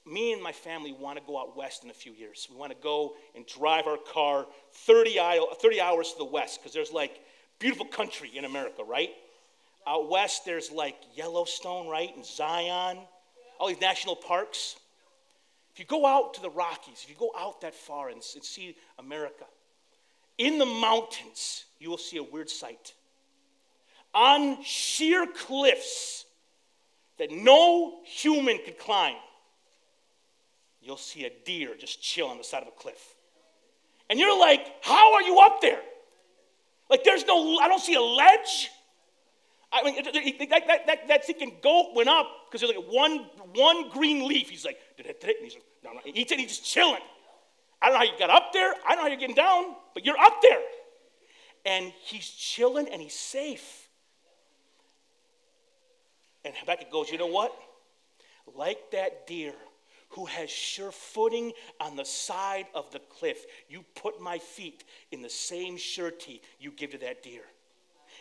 me 0.06 0.34
and 0.34 0.42
my 0.42 0.52
family 0.52 0.94
want 0.94 1.20
to 1.20 1.24
go 1.26 1.40
out 1.40 1.56
west 1.56 1.84
in 1.84 1.90
a 1.90 1.94
few 1.94 2.14
years. 2.14 2.48
We 2.50 2.58
want 2.58 2.72
to 2.72 2.78
go 2.82 3.14
and 3.36 3.46
drive 3.46 3.88
our 3.88 3.98
car 3.98 4.48
30, 4.74 5.20
30 5.62 5.82
hours 5.82 6.12
to 6.14 6.18
the 6.18 6.26
west 6.26 6.60
because 6.60 6.74
there's 6.74 6.92
like 6.92 7.20
beautiful 7.60 7.86
country 7.86 8.32
in 8.36 8.46
America, 8.46 8.84
right? 8.84 9.12
Out 9.86 10.10
west, 10.10 10.46
there's 10.46 10.72
like 10.72 10.96
Yellowstone, 11.16 11.88
right? 11.88 12.16
And 12.16 12.26
Zion, 12.26 13.00
all 13.60 13.68
these 13.68 13.82
national 13.82 14.16
parks. 14.16 14.76
If 15.74 15.80
you 15.80 15.86
go 15.86 16.06
out 16.06 16.34
to 16.34 16.42
the 16.42 16.50
Rockies, 16.50 17.02
if 17.04 17.10
you 17.10 17.16
go 17.18 17.32
out 17.38 17.62
that 17.62 17.76
far 17.76 18.10
and, 18.10 18.22
and 18.36 18.44
see 18.44 18.76
America, 19.00 19.46
in 20.38 20.58
the 20.58 20.66
mountains, 20.66 21.66
you 21.80 21.90
will 21.90 21.98
see 21.98 22.18
a 22.18 22.24
weird 22.24 22.50
sight. 22.50 22.94
On 24.14 24.62
sheer 24.64 25.28
cliffs 25.28 26.26
that 27.18 27.32
no 27.32 28.02
human 28.04 28.60
could 28.66 28.78
climb, 28.78 29.16
you'll 30.82 30.98
see 30.98 31.26
a 31.26 31.32
deer 31.46 31.76
just 31.80 32.02
chill 32.02 32.28
on 32.28 32.38
the 32.38 32.44
side 32.44 32.64
of 32.64 32.68
a 32.68 32.72
cliff. 32.72 33.16
And 34.10 34.20
you're 34.20 34.38
like, 34.38 34.66
how 34.82 35.14
are 35.14 35.22
you 35.22 35.40
up 35.40 35.62
there? 35.62 35.80
Like, 36.90 37.04
there's 37.04 37.26
no, 37.26 37.60
I 37.60 37.68
don't 37.68 37.80
see 37.80 37.96
a 37.96 38.02
ledge. 38.02 38.70
I 39.72 39.84
mean, 39.84 40.04
that, 40.04 40.68
that, 40.68 41.08
that, 41.08 41.08
that 41.08 41.62
goat 41.62 41.94
went 41.96 42.10
up 42.10 42.28
because 42.46 42.60
there's 42.60 42.76
like 42.76 42.92
one, 42.92 43.28
one 43.56 43.90
green 43.90 44.28
leaf. 44.28 44.50
He's 44.50 44.66
like? 44.66 44.78
And 44.98 45.08
he's 45.08 45.54
like, 45.54 45.64
no, 45.84 45.94
no. 45.94 46.00
He 46.04 46.12
eats 46.22 46.34
he's 46.34 46.48
just 46.48 46.66
chilling. 46.66 47.00
I 47.82 47.86
don't 47.88 47.94
know 47.94 48.00
how 48.00 48.04
you 48.04 48.20
got 48.20 48.30
up 48.30 48.52
there. 48.52 48.74
I 48.86 48.90
don't 48.90 48.98
know 48.98 49.02
how 49.04 49.08
you're 49.08 49.18
getting 49.18 49.36
down, 49.36 49.76
but 49.94 50.06
you're 50.06 50.20
up 50.20 50.42
there. 50.42 50.60
And 51.66 51.94
he's 52.04 52.28
chilling 52.28 52.90
and 52.90 53.02
he's 53.02 53.18
safe. 53.18 53.88
And 56.44 56.54
Habakkuk 56.56 56.92
goes, 56.92 57.10
you 57.10 57.18
know 57.18 57.28
what? 57.28 57.56
Like 58.56 58.92
that 58.92 59.26
deer 59.28 59.54
who 60.12 60.26
has 60.26 60.50
sure 60.50 60.92
footing 60.92 61.54
on 61.80 61.96
the 61.96 62.06
side 62.06 62.66
of 62.74 62.92
the 62.92 63.00
cliff, 63.00 63.46
you 63.70 63.84
put 63.96 64.22
my 64.22 64.38
feet 64.38 64.84
in 65.12 65.22
the 65.22 65.30
same 65.30 65.78
surety 65.78 66.42
you 66.60 66.72
give 66.72 66.92
to 66.92 66.98
that 67.00 67.24
deer. 67.24 67.44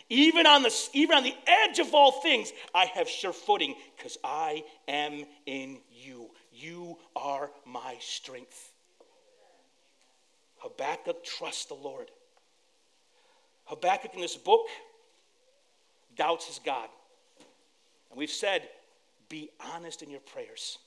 Even 0.09 0.45
on 0.45 0.63
the, 0.63 0.89
even 0.93 1.17
on 1.17 1.23
the 1.23 1.35
edge 1.47 1.79
of 1.79 1.93
all 1.93 2.11
things, 2.11 2.51
I 2.73 2.85
have 2.85 3.07
sure 3.07 3.33
footing 3.33 3.75
because 3.95 4.17
I 4.23 4.63
am 4.87 5.25
in 5.45 5.77
you. 5.91 6.29
You 6.53 6.97
are 7.15 7.49
my 7.65 7.95
strength. 7.99 8.71
Habakkuk 10.57 11.23
trusts 11.23 11.65
the 11.65 11.75
Lord. 11.75 12.11
Habakkuk 13.65 14.13
in 14.13 14.21
this 14.21 14.35
book 14.35 14.67
doubts 16.17 16.45
his 16.45 16.59
God. 16.59 16.89
And 18.09 18.19
we've 18.19 18.29
said, 18.29 18.67
be 19.29 19.49
honest 19.73 20.03
in 20.03 20.09
your 20.09 20.19
prayers. 20.19 20.77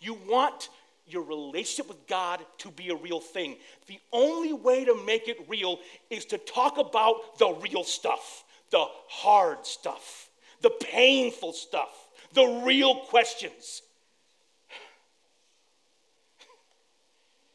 You 0.00 0.14
want 0.26 0.70
your 1.06 1.22
relationship 1.22 1.88
with 1.88 2.06
God 2.06 2.44
to 2.58 2.70
be 2.70 2.90
a 2.90 2.94
real 2.94 3.20
thing. 3.20 3.56
The 3.86 3.98
only 4.12 4.52
way 4.52 4.84
to 4.84 4.94
make 5.04 5.28
it 5.28 5.38
real 5.48 5.78
is 6.08 6.24
to 6.26 6.38
talk 6.38 6.78
about 6.78 7.38
the 7.38 7.48
real 7.60 7.84
stuff, 7.84 8.44
the 8.70 8.84
hard 9.08 9.66
stuff, 9.66 10.30
the 10.62 10.70
painful 10.70 11.52
stuff, 11.52 12.08
the 12.32 12.62
real 12.64 12.94
questions. 13.06 13.82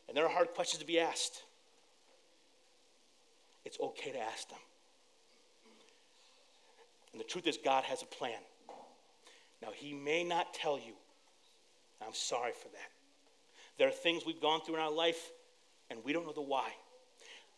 And 0.08 0.15
there 0.15 0.25
are 0.25 0.31
hard 0.31 0.49
questions 0.49 0.79
to 0.79 0.88
be 0.88 0.99
asked. 0.99 1.43
It's 3.63 3.79
okay 3.79 4.12
to 4.12 4.19
ask 4.19 4.47
them. 4.49 4.60
And 7.12 7.19
the 7.19 7.25
truth 7.25 7.47
is, 7.47 7.58
God 7.58 7.86
has 7.86 8.03
a 8.03 8.05
plan. 8.05 8.39
Now, 9.62 9.69
He 9.73 9.93
may 9.93 10.23
not 10.23 10.53
tell 10.53 10.77
you. 10.77 10.93
I'm 12.01 12.13
sorry 12.13 12.51
for 12.51 12.69
that. 12.69 12.91
There 13.77 13.88
are 13.88 13.91
things 13.91 14.25
we've 14.25 14.41
gone 14.41 14.62
through 14.62 14.75
in 14.75 14.81
our 14.81 14.91
life, 14.91 15.31
and 15.89 15.99
we 16.03 16.13
don't 16.13 16.25
know 16.25 16.34
the 16.34 16.41
why. 16.41 16.69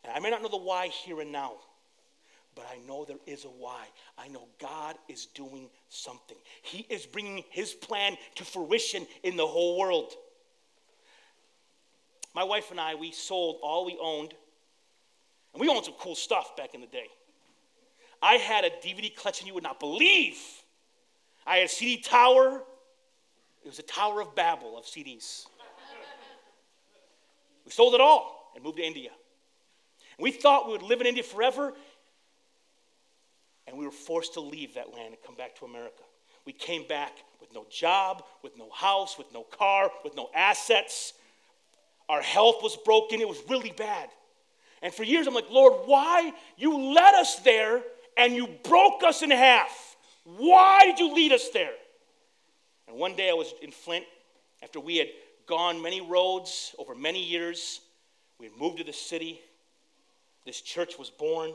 And 0.04 0.13
I 0.13 0.19
may 0.19 0.30
not 0.30 0.41
know 0.41 0.50
the 0.50 0.58
why 0.58 0.88
here 0.88 1.21
and 1.21 1.32
now, 1.32 1.54
but 2.56 2.65
I 2.71 2.78
know 2.88 3.06
there 3.06 3.17
is 3.26 3.45
a 3.45 3.50
why. 3.50 3.86
I 4.17 4.28
know 4.28 4.47
God 4.60 4.95
is 5.08 5.28
doing 5.28 5.69
something. 5.89 6.38
He 6.63 6.86
is 6.89 7.06
bringing 7.06 7.43
His 7.50 7.73
plan 7.73 8.17
to 8.36 8.43
fruition 8.43 9.06
in 9.23 9.38
the 9.38 9.45
whole 9.45 9.78
world. 9.78 10.13
My 12.34 12.43
wife 12.43 12.71
and 12.71 12.80
I, 12.80 12.95
we 12.95 13.12
sold 13.12 13.58
all 13.62 13.86
we 13.86 13.97
owned, 14.02 14.34
and 15.54 15.62
we 15.62 15.69
owned 15.69 15.86
some 15.86 15.95
cool 16.00 16.15
stuff 16.15 16.56
back 16.56 16.73
in 16.73 16.82
the 16.82 16.88
day. 16.88 17.08
I 18.21 18.36
had 18.36 18.63
a 18.63 18.69
DVD 18.69 19.15
collection 19.15 19.47
you 19.47 19.54
would 19.54 19.63
not 19.63 19.80
believe. 19.80 20.38
I 21.45 21.58
had 21.58 21.65
a 21.65 21.69
CD 21.69 22.02
tower. 22.02 22.63
It 23.67 23.71
was 23.71 23.80
a 23.80 23.84
Tower 23.84 24.21
of 24.21 24.34
Babel 24.34 24.77
of 24.77 24.86
CDs. 24.86 25.45
we 27.65 27.71
sold 27.71 27.95
it 27.95 27.99
all 27.99 28.53
and 28.56 28.63
moved 28.63 28.77
to 28.77 28.84
India. 28.84 29.10
And 30.17 30.23
we 30.23 30.32
thought 30.32 30.67
we 30.67 30.71
would 30.71 30.84
live 30.84 31.01
in 31.01 31.08
India 31.08 31.21
forever, 31.21 31.73
and 33.67 33.77
we 33.77 33.84
were 33.84 33.91
forced 33.91 34.36
to 34.36 34.39
leave 34.39 34.75
that 34.75 34.93
land 34.93 35.08
and 35.08 35.17
come 35.25 35.36
back 35.36 35.53
to 35.58 35.65
America. 35.65 36.01
We 36.45 36.53
came 36.53 36.88
back 36.88 37.12
with 37.41 37.53
no 37.53 37.65
job, 37.69 38.23
with 38.41 38.58
no 38.58 38.69
house, 38.69 39.17
with 39.17 39.34
no 39.34 39.43
car, 39.43 39.91
with 40.01 40.15
no 40.15 40.30
assets. 40.34 41.12
Our 42.08 42.21
health 42.21 42.63
was 42.63 42.77
broken. 42.86 43.19
It 43.19 43.27
was 43.27 43.41
really 43.49 43.73
bad. 43.75 44.08
And 44.82 44.93
for 44.93 45.03
years, 45.03 45.27
I'm 45.27 45.34
like, 45.34 45.51
Lord, 45.51 45.73
why 45.88 46.32
you 46.56 46.93
led 46.93 47.15
us 47.15 47.39
there 47.39 47.82
and 48.15 48.34
you 48.34 48.47
broke 48.63 49.03
us 49.03 49.23
in 49.23 49.30
half. 49.30 49.97
Why 50.23 50.86
did 50.86 50.99
you 50.99 51.13
lead 51.13 51.34
us 51.34 51.49
there? 51.49 51.73
And 52.88 52.97
one 52.97 53.15
day 53.15 53.30
I 53.30 53.34
was 53.34 53.54
in 53.62 53.71
Flint 53.71 54.06
after 54.63 54.80
we 54.80 54.97
had 54.97 55.08
gone 55.45 55.82
many 55.82 56.02
roads 56.02 56.76
over 56.78 56.95
many 56.95 57.23
years. 57.23 57.82
We 58.39 58.47
had 58.47 58.58
moved 58.58 58.78
to 58.78 58.84
the 58.84 58.93
city. 58.93 59.41
This 60.45 60.62
church 60.62 60.97
was 60.97 61.10
born. 61.10 61.52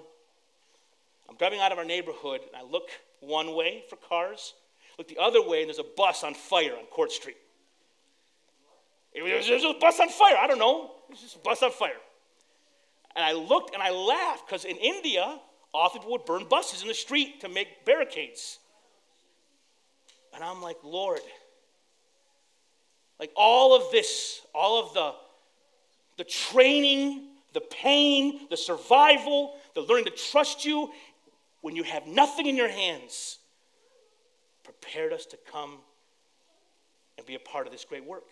I'm 1.28 1.36
driving 1.36 1.60
out 1.60 1.72
of 1.72 1.78
our 1.78 1.84
neighborhood 1.84 2.40
and 2.46 2.56
I 2.56 2.68
look 2.68 2.90
one 3.20 3.54
way 3.54 3.84
for 3.88 3.96
cars, 3.96 4.54
look 4.98 5.08
the 5.08 5.18
other 5.18 5.40
way, 5.40 5.60
and 5.60 5.68
there's 5.68 5.78
a 5.78 5.84
bus 5.96 6.24
on 6.24 6.34
fire 6.34 6.72
on 6.76 6.84
Court 6.86 7.12
Street. 7.12 7.36
There's 9.14 9.64
a 9.64 9.74
bus 9.80 10.00
on 10.00 10.08
fire. 10.08 10.36
I 10.38 10.46
don't 10.46 10.58
know. 10.58 10.90
It's 11.10 11.22
just 11.22 11.36
a 11.36 11.40
bus 11.40 11.62
on 11.62 11.70
fire. 11.70 12.00
And 13.14 13.24
I 13.24 13.32
looked 13.32 13.74
and 13.74 13.82
I 13.82 13.90
laughed 13.90 14.46
because 14.46 14.64
in 14.64 14.76
India, 14.76 15.38
often 15.74 16.00
people 16.00 16.12
would 16.12 16.24
burn 16.24 16.46
buses 16.48 16.82
in 16.82 16.88
the 16.88 16.94
street 16.94 17.40
to 17.42 17.48
make 17.48 17.84
barricades. 17.84 18.58
And 20.34 20.42
I'm 20.42 20.62
like, 20.62 20.78
Lord, 20.82 21.20
like 23.20 23.30
all 23.36 23.76
of 23.76 23.90
this, 23.92 24.40
all 24.54 24.84
of 24.84 24.94
the, 24.94 25.12
the 26.16 26.24
training, 26.24 27.28
the 27.52 27.60
pain, 27.60 28.48
the 28.50 28.56
survival, 28.56 29.54
the 29.74 29.82
learning 29.82 30.06
to 30.06 30.10
trust 30.10 30.64
you 30.64 30.90
when 31.60 31.76
you 31.76 31.82
have 31.82 32.06
nothing 32.06 32.46
in 32.46 32.56
your 32.56 32.68
hands, 32.68 33.38
prepared 34.64 35.12
us 35.12 35.26
to 35.26 35.38
come 35.50 35.78
and 37.18 37.26
be 37.26 37.34
a 37.34 37.38
part 37.38 37.66
of 37.66 37.72
this 37.72 37.84
great 37.84 38.04
work. 38.04 38.24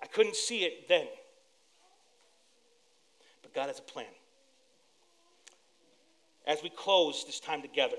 I 0.00 0.06
couldn't 0.06 0.36
see 0.36 0.60
it 0.60 0.88
then, 0.88 1.06
but 3.42 3.52
God 3.52 3.66
has 3.66 3.78
a 3.78 3.82
plan 3.82 4.06
as 6.46 6.62
we 6.62 6.70
close 6.70 7.24
this 7.26 7.40
time 7.40 7.60
together, 7.60 7.96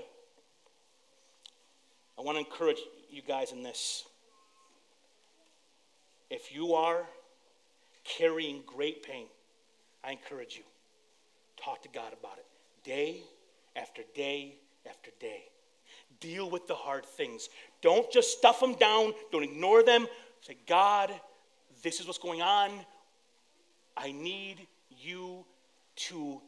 I 2.18 2.22
want 2.22 2.36
to 2.36 2.44
encourage 2.44 2.80
you 3.10 3.22
guys 3.22 3.52
in 3.52 3.62
this. 3.62 4.04
If 6.30 6.54
you 6.54 6.74
are 6.74 7.06
carrying 8.04 8.62
great 8.66 9.02
pain, 9.02 9.26
I 10.02 10.12
encourage 10.12 10.56
you, 10.56 10.64
talk 11.62 11.82
to 11.82 11.88
God 11.88 12.12
about 12.18 12.38
it 12.38 12.46
day 12.84 13.20
after 13.76 14.02
day 14.14 14.56
after 14.88 15.10
day. 15.20 15.44
Deal 16.20 16.50
with 16.50 16.66
the 16.66 16.74
hard 16.74 17.06
things. 17.06 17.48
Don't 17.82 18.10
just 18.10 18.36
stuff 18.36 18.60
them 18.60 18.74
down, 18.74 19.12
don't 19.30 19.44
ignore 19.44 19.84
them. 19.84 20.06
Say, 20.40 20.56
God, 20.66 21.12
this 21.82 22.00
is 22.00 22.06
what's 22.06 22.18
going 22.18 22.42
on. 22.42 22.70
I 23.96 24.12
need 24.12 24.66
you 24.90 25.44
to 25.96 26.40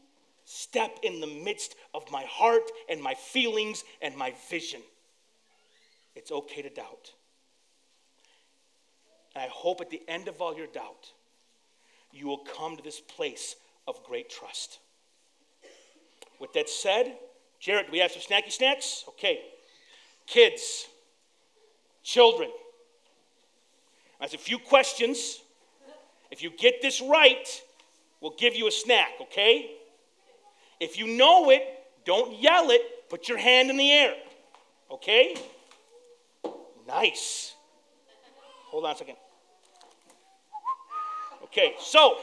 step 0.44 0.98
in 1.02 1.20
the 1.20 1.26
midst 1.26 1.76
of 1.94 2.11
my 2.11 2.24
heart 2.24 2.70
and 2.88 3.00
my 3.00 3.14
feelings 3.14 3.85
and 4.02 4.16
my 4.16 4.35
vision. 4.48 4.80
It's 6.20 6.30
okay 6.30 6.61
to 6.61 6.68
doubt. 6.68 7.14
And 9.35 9.42
I 9.42 9.48
hope 9.50 9.80
at 9.80 9.88
the 9.88 10.02
end 10.06 10.28
of 10.28 10.42
all 10.42 10.54
your 10.54 10.66
doubt, 10.66 11.11
you 12.12 12.26
will 12.26 12.44
come 12.44 12.76
to 12.76 12.83
this 12.83 13.00
place 13.00 13.56
of 13.88 14.04
great 14.04 14.28
trust. 14.28 14.80
With 16.38 16.52
that 16.52 16.68
said, 16.68 17.16
Jared, 17.59 17.87
do 17.87 17.92
we 17.92 18.00
have 18.00 18.12
some 18.12 18.20
snacky 18.20 18.52
snacks? 18.52 19.04
Okay. 19.09 19.40
Kids, 20.26 20.88
children, 22.02 22.50
That's 24.20 24.35
a 24.35 24.38
few 24.38 24.59
questions. 24.59 25.40
If 26.30 26.42
you 26.42 26.50
get 26.50 26.83
this 26.83 27.00
right, 27.00 27.62
we'll 28.20 28.37
give 28.37 28.54
you 28.54 28.68
a 28.68 28.70
snack, 28.70 29.12
okay? 29.22 29.70
If 30.80 30.98
you 30.98 31.06
know 31.06 31.48
it, 31.48 31.62
don't 32.04 32.38
yell 32.38 32.68
it, 32.68 33.09
put 33.09 33.26
your 33.26 33.38
hand 33.38 33.70
in 33.70 33.78
the 33.78 33.90
air. 33.90 34.14
Okay? 34.90 35.35
Nice. 36.90 37.55
Hold 38.70 38.85
on 38.85 38.90
a 38.90 38.96
second. 38.96 39.16
Okay, 41.44 41.74
so. 41.79 42.18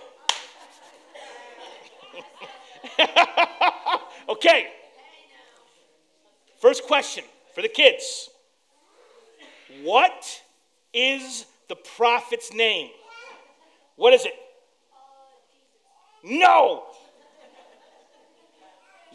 okay. 4.29 4.67
First 6.59 6.83
question 6.83 7.23
for 7.55 7.61
the 7.61 7.69
kids 7.69 8.29
What 9.83 10.41
is 10.93 11.45
the 11.69 11.75
prophet's 11.75 12.53
name? 12.53 12.89
What 13.95 14.13
is 14.13 14.25
it? 14.25 14.33
No. 16.25 16.83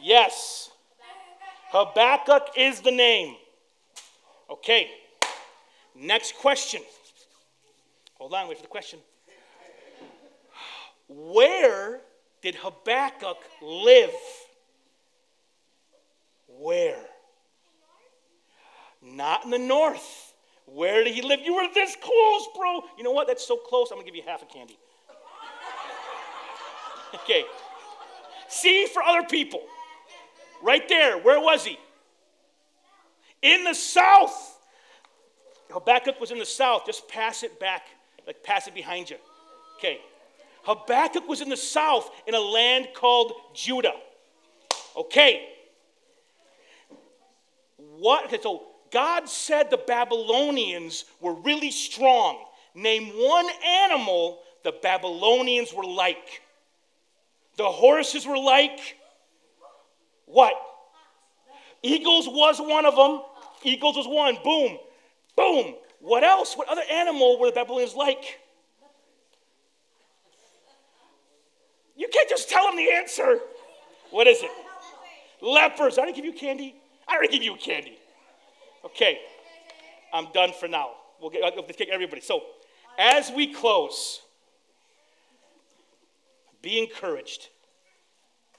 Yes. 0.00 0.70
Habakkuk 1.70 2.48
is 2.56 2.80
the 2.80 2.90
name. 2.90 3.36
Okay. 4.50 5.01
Next 5.94 6.36
question. 6.36 6.82
Hold 8.14 8.34
on, 8.34 8.48
wait 8.48 8.56
for 8.56 8.62
the 8.62 8.68
question. 8.68 8.98
Where 11.08 12.00
did 12.40 12.54
Habakkuk 12.54 13.38
live? 13.60 14.10
Where? 16.48 17.04
Not 19.02 19.44
in 19.44 19.50
the 19.50 19.58
north. 19.58 20.34
Where 20.66 21.02
did 21.04 21.14
he 21.14 21.22
live? 21.22 21.40
You 21.40 21.56
were 21.56 21.66
this 21.74 21.96
close, 21.96 22.46
bro. 22.56 22.82
You 22.96 23.04
know 23.04 23.10
what? 23.10 23.26
That's 23.26 23.46
so 23.46 23.56
close. 23.56 23.90
I'm 23.90 23.96
going 23.96 24.06
to 24.06 24.12
give 24.12 24.16
you 24.16 24.22
half 24.26 24.42
a 24.42 24.46
candy. 24.46 24.78
okay. 27.14 27.44
See 28.48 28.86
for 28.86 29.02
other 29.02 29.26
people. 29.26 29.62
Right 30.62 30.88
there. 30.88 31.18
Where 31.18 31.40
was 31.40 31.64
he? 31.64 31.78
In 33.42 33.64
the 33.64 33.74
south. 33.74 34.51
Habakkuk 35.72 36.20
was 36.20 36.30
in 36.30 36.38
the 36.38 36.46
south. 36.46 36.86
Just 36.86 37.08
pass 37.08 37.42
it 37.42 37.58
back, 37.58 37.86
like 38.26 38.42
pass 38.42 38.66
it 38.66 38.74
behind 38.74 39.10
you. 39.10 39.16
Okay. 39.78 40.00
Habakkuk 40.64 41.28
was 41.28 41.40
in 41.40 41.48
the 41.48 41.56
south 41.56 42.10
in 42.26 42.34
a 42.34 42.40
land 42.40 42.88
called 42.94 43.32
Judah. 43.54 43.94
Okay. 44.96 45.48
What? 47.76 48.26
Okay, 48.26 48.38
so 48.40 48.62
God 48.90 49.28
said 49.28 49.70
the 49.70 49.76
Babylonians 49.76 51.04
were 51.20 51.34
really 51.34 51.70
strong. 51.70 52.44
Name 52.74 53.08
one 53.08 53.46
animal 53.66 54.40
the 54.62 54.72
Babylonians 54.82 55.72
were 55.74 55.84
like. 55.84 56.42
The 57.56 57.64
horses 57.64 58.26
were 58.26 58.38
like 58.38 58.96
what? 60.32 60.54
Eagles 61.82 62.26
was 62.26 62.58
one 62.58 62.86
of 62.86 62.96
them. 62.96 63.22
Eagles 63.62 63.96
was 63.96 64.08
one. 64.08 64.38
Boom. 64.42 64.78
Boom. 65.36 65.74
What 66.00 66.24
else? 66.24 66.54
What 66.54 66.68
other 66.68 66.82
animal 66.90 67.38
were 67.38 67.46
the 67.48 67.54
Babylonians 67.54 67.94
like? 67.94 68.40
You 71.96 72.08
can't 72.12 72.28
just 72.28 72.48
tell 72.48 72.66
them 72.66 72.76
the 72.76 72.90
answer. 72.90 73.38
What 74.10 74.26
is 74.26 74.42
it? 74.42 74.50
Lepers. 75.40 75.98
I 75.98 76.04
didn't 76.04 76.16
give 76.16 76.24
you 76.24 76.32
candy. 76.32 76.74
I 77.06 77.20
didn't 77.20 77.32
give 77.32 77.42
you 77.42 77.56
candy. 77.56 77.98
Okay. 78.84 79.20
I'm 80.12 80.26
done 80.32 80.52
for 80.58 80.68
now. 80.68 80.90
We'll 81.20 81.30
get, 81.30 81.42
let's 81.42 81.76
get 81.76 81.88
everybody. 81.88 82.20
So, 82.20 82.42
as 82.98 83.30
we 83.30 83.52
close, 83.52 84.20
be 86.60 86.78
encouraged. 86.78 87.48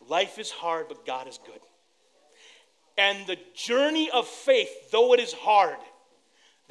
Life 0.08 0.40
is 0.40 0.52
hard, 0.52 0.88
but 0.88 1.06
God 1.06 1.28
is 1.28 1.40
good. 1.46 1.60
And 2.98 3.26
the 3.28 3.38
journey 3.56 4.10
of 4.12 4.28
faith, 4.28 4.92
though 4.92 5.14
it 5.14 5.20
is 5.20 5.34
hard, 5.34 5.78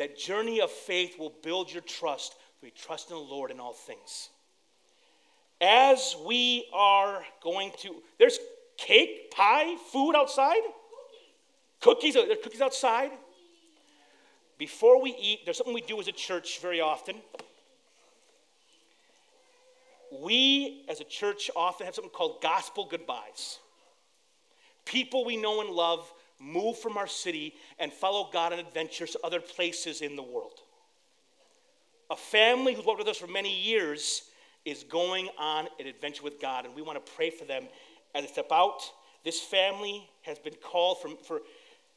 that 0.03 0.19
journey 0.19 0.61
of 0.61 0.69
faith 0.69 1.17
will 1.17 1.33
build 1.45 1.73
your 1.73 1.83
trust. 1.83 2.35
We 2.61 2.71
trust 2.71 3.11
in 3.11 3.17
the 3.17 3.23
Lord 3.23 3.53
in 3.53 3.61
all 3.61 3.73
things. 3.73 4.31
As 5.61 6.17
we 6.27 6.67
are 6.73 7.23
going 7.41 7.71
to, 7.83 7.95
there's 8.19 8.37
cake, 8.77 9.31
pie, 9.31 9.77
food 9.93 10.17
outside. 10.17 10.63
Cookies, 11.81 12.15
there's 12.15 12.39
cookies 12.43 12.61
outside. 12.61 13.13
Before 14.59 15.01
we 15.01 15.15
eat, 15.21 15.43
there's 15.45 15.59
something 15.59 15.73
we 15.73 15.83
do 15.83 16.01
as 16.01 16.09
a 16.09 16.13
church 16.13 16.59
very 16.61 16.81
often. 16.81 17.15
We, 20.21 20.85
as 20.89 21.01
a 21.01 21.05
church, 21.05 21.49
often 21.55 21.87
have 21.87 21.95
something 21.95 22.11
called 22.11 22.43
gospel 22.43 22.89
goodbyes. 22.91 23.61
People 24.85 25.25
we 25.25 25.37
know 25.37 25.61
and 25.61 25.71
love 25.71 26.13
move 26.41 26.79
from 26.79 26.97
our 26.97 27.07
city 27.07 27.55
and 27.79 27.93
follow 27.93 28.29
God 28.33 28.53
on 28.53 28.59
adventures 28.59 29.13
to 29.13 29.21
other 29.25 29.41
places 29.41 30.01
in 30.01 30.17
the 30.17 30.23
world. 30.23 30.61
A 32.11 32.17
family 32.17 32.75
who's 32.75 32.85
worked 32.85 32.99
with 32.99 33.09
us 33.09 33.19
for 33.19 33.27
many 33.27 33.55
years 33.55 34.23
is 34.65 34.85
going 34.85 35.29
on 35.39 35.67
an 35.81 35.87
adventure 35.87 36.23
with 36.23 36.41
God, 36.41 36.67
and 36.67 36.75
we 36.75 36.83
want 36.83 37.05
to 37.05 37.13
pray 37.13 37.31
for 37.31 37.45
them 37.45 37.65
as 38.15 38.25
they 38.25 38.29
step 38.29 38.53
out. 38.53 38.81
This 39.25 39.41
family 39.41 40.09
has 40.23 40.39
been 40.39 40.55
called 40.63 41.01
for, 41.01 41.11
for, 41.25 41.41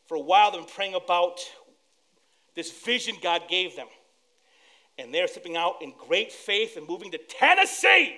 for 0.07 0.15
a 0.15 0.21
while, 0.21 0.51
they've 0.51 0.61
been 0.61 0.69
praying 0.69 0.95
about 0.95 1.39
this 2.55 2.71
vision 2.71 3.15
God 3.21 3.43
gave 3.49 3.75
them. 3.75 3.87
And 4.97 5.13
they're 5.13 5.27
stepping 5.27 5.57
out 5.57 5.81
in 5.81 5.93
great 6.07 6.31
faith 6.31 6.77
and 6.77 6.87
moving 6.87 7.11
to 7.11 7.17
Tennessee. 7.17 8.15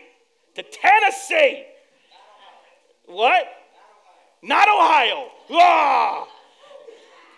To 0.55 0.63
Tennessee. 0.63 1.65
What? 3.05 3.45
Not 4.41 4.67
Ohio. 4.67 5.29
Ah! 5.51 6.27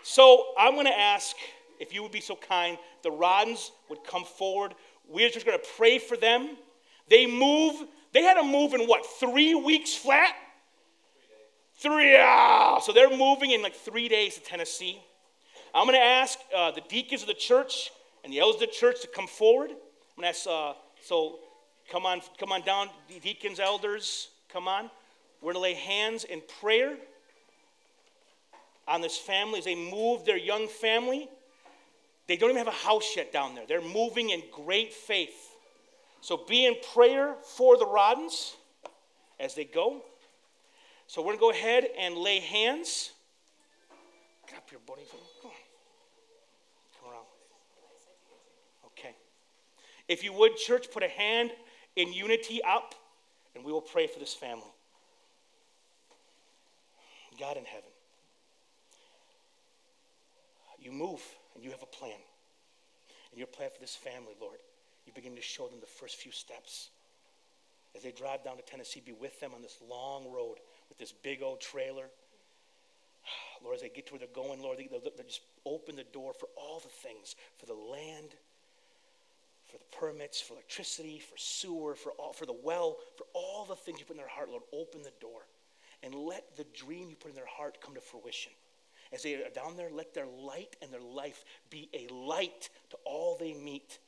So 0.03 0.53
I'm 0.57 0.73
going 0.73 0.85
to 0.85 0.97
ask 0.97 1.35
if 1.79 1.93
you 1.93 2.03
would 2.03 2.11
be 2.11 2.21
so 2.21 2.35
kind, 2.35 2.77
the 3.03 3.09
Roddens 3.09 3.71
would 3.89 4.03
come 4.03 4.25
forward. 4.25 4.75
We're 5.07 5.29
just 5.29 5.45
going 5.45 5.57
to 5.57 5.65
pray 5.77 5.97
for 5.97 6.17
them. 6.17 6.57
They 7.09 7.25
move, 7.25 7.87
they 8.13 8.21
had 8.21 8.35
to 8.35 8.43
move 8.43 8.73
in 8.73 8.81
what, 8.85 9.05
three 9.19 9.55
weeks 9.55 9.95
flat? 9.95 10.33
Three, 11.77 12.17
ah, 12.19 12.79
so 12.79 12.91
they're 12.91 13.09
moving 13.09 13.51
in 13.51 13.61
like 13.61 13.73
three 13.73 14.09
days 14.09 14.35
to 14.35 14.41
Tennessee. 14.41 15.01
I'm 15.73 15.85
going 15.85 15.97
to 15.97 16.05
ask 16.05 16.37
uh, 16.55 16.71
the 16.71 16.81
deacons 16.89 17.21
of 17.21 17.27
the 17.27 17.33
church 17.33 17.91
and 18.23 18.33
the 18.33 18.39
elders 18.39 18.61
of 18.61 18.67
the 18.67 18.75
church 18.75 19.01
to 19.01 19.07
come 19.07 19.27
forward. 19.27 19.69
I'm 19.69 20.21
going 20.21 20.23
to 20.23 20.27
ask, 20.27 20.45
uh, 20.47 20.73
so 21.01 21.39
come 21.89 22.05
on, 22.05 22.21
come 22.37 22.51
on 22.51 22.63
down, 22.63 22.89
deacons, 23.21 23.59
elders, 23.59 24.27
come 24.51 24.67
on. 24.67 24.91
We're 25.41 25.53
going 25.53 25.55
to 25.55 25.61
lay 25.61 25.73
hands 25.73 26.23
in 26.25 26.41
prayer 26.59 26.95
on 28.87 29.01
this 29.01 29.17
family 29.17 29.59
as 29.59 29.65
they 29.65 29.75
move 29.75 30.25
their 30.25 30.37
young 30.37 30.67
family. 30.67 31.29
They 32.27 32.35
don't 32.35 32.49
even 32.49 32.63
have 32.63 32.67
a 32.67 32.71
house 32.71 33.15
yet 33.15 33.31
down 33.31 33.55
there. 33.55 33.65
They're 33.67 33.81
moving 33.81 34.31
in 34.31 34.43
great 34.51 34.93
faith. 34.93 35.55
So 36.21 36.37
be 36.37 36.65
in 36.65 36.75
prayer 36.93 37.35
for 37.43 37.77
the 37.77 37.85
Roddens 37.85 38.55
as 39.39 39.55
they 39.55 39.63
go. 39.63 40.01
So 41.07 41.21
we're 41.21 41.37
going 41.37 41.37
to 41.37 41.41
go 41.41 41.51
ahead 41.51 41.87
and 41.97 42.15
lay 42.15 42.39
hands. 42.39 43.11
Get 44.47 44.57
up 44.57 44.69
here, 44.69 44.79
buddy. 44.85 45.03
Come 45.09 45.19
on. 45.45 45.51
Come 47.01 47.11
around. 47.11 47.25
Okay. 48.87 49.15
If 50.07 50.23
you 50.23 50.33
would, 50.33 50.57
church, 50.57 50.91
put 50.91 51.01
a 51.01 51.07
hand 51.07 51.51
in 51.95 52.11
unity 52.11 52.61
up, 52.67 52.95
and 53.55 53.63
we 53.63 53.71
will 53.71 53.81
pray 53.81 54.07
for 54.07 54.19
this 54.19 54.33
family. 54.33 54.71
God 57.39 57.57
in 57.57 57.65
heaven, 57.65 57.89
you 60.81 60.91
move 60.91 61.21
and 61.55 61.63
you 61.63 61.71
have 61.71 61.83
a 61.83 61.85
plan. 61.85 62.19
And 63.31 63.37
your 63.37 63.47
plan 63.47 63.69
for 63.73 63.79
this 63.79 63.95
family, 63.95 64.33
Lord, 64.41 64.57
you 65.05 65.13
begin 65.13 65.35
to 65.35 65.41
show 65.41 65.67
them 65.67 65.79
the 65.79 65.87
first 65.87 66.15
few 66.15 66.31
steps. 66.31 66.89
As 67.95 68.03
they 68.03 68.11
drive 68.11 68.43
down 68.43 68.57
to 68.57 68.63
Tennessee, 68.63 69.01
be 69.03 69.13
with 69.13 69.39
them 69.39 69.51
on 69.55 69.61
this 69.61 69.77
long 69.89 70.31
road 70.31 70.57
with 70.89 70.97
this 70.97 71.11
big 71.11 71.41
old 71.41 71.61
trailer. 71.61 72.05
Lord, 73.63 73.75
as 73.75 73.81
they 73.81 73.89
get 73.89 74.07
to 74.07 74.13
where 74.13 74.19
they're 74.19 74.43
going, 74.43 74.61
Lord, 74.61 74.77
they, 74.77 74.87
they, 74.87 75.23
just 75.23 75.41
open 75.65 75.95
the 75.95 76.05
door 76.05 76.33
for 76.33 76.47
all 76.55 76.79
the 76.79 76.89
things 76.89 77.35
for 77.57 77.65
the 77.65 77.73
land, 77.73 78.29
for 79.65 79.77
the 79.77 79.97
permits, 79.97 80.41
for 80.41 80.53
electricity, 80.53 81.19
for 81.19 81.37
sewer, 81.37 81.95
for, 81.95 82.11
all, 82.13 82.33
for 82.33 82.45
the 82.45 82.55
well, 82.63 82.97
for 83.17 83.25
all 83.33 83.65
the 83.65 83.75
things 83.75 83.99
you 83.99 84.05
put 84.05 84.13
in 84.13 84.17
their 84.17 84.27
heart, 84.27 84.49
Lord. 84.49 84.63
Open 84.73 85.01
the 85.01 85.13
door 85.19 85.41
and 86.03 86.13
let 86.15 86.55
the 86.57 86.65
dream 86.75 87.09
you 87.09 87.15
put 87.15 87.29
in 87.29 87.35
their 87.35 87.45
heart 87.45 87.79
come 87.81 87.95
to 87.95 88.01
fruition. 88.01 88.51
As 89.11 89.23
they 89.23 89.35
are 89.35 89.49
down 89.53 89.75
there, 89.75 89.89
let 89.91 90.13
their 90.13 90.27
light 90.27 90.75
and 90.81 90.91
their 90.93 91.01
life 91.01 91.43
be 91.69 91.89
a 91.93 92.07
light 92.13 92.69
to 92.91 92.97
all 93.05 93.37
they 93.39 93.53
meet. 93.53 93.99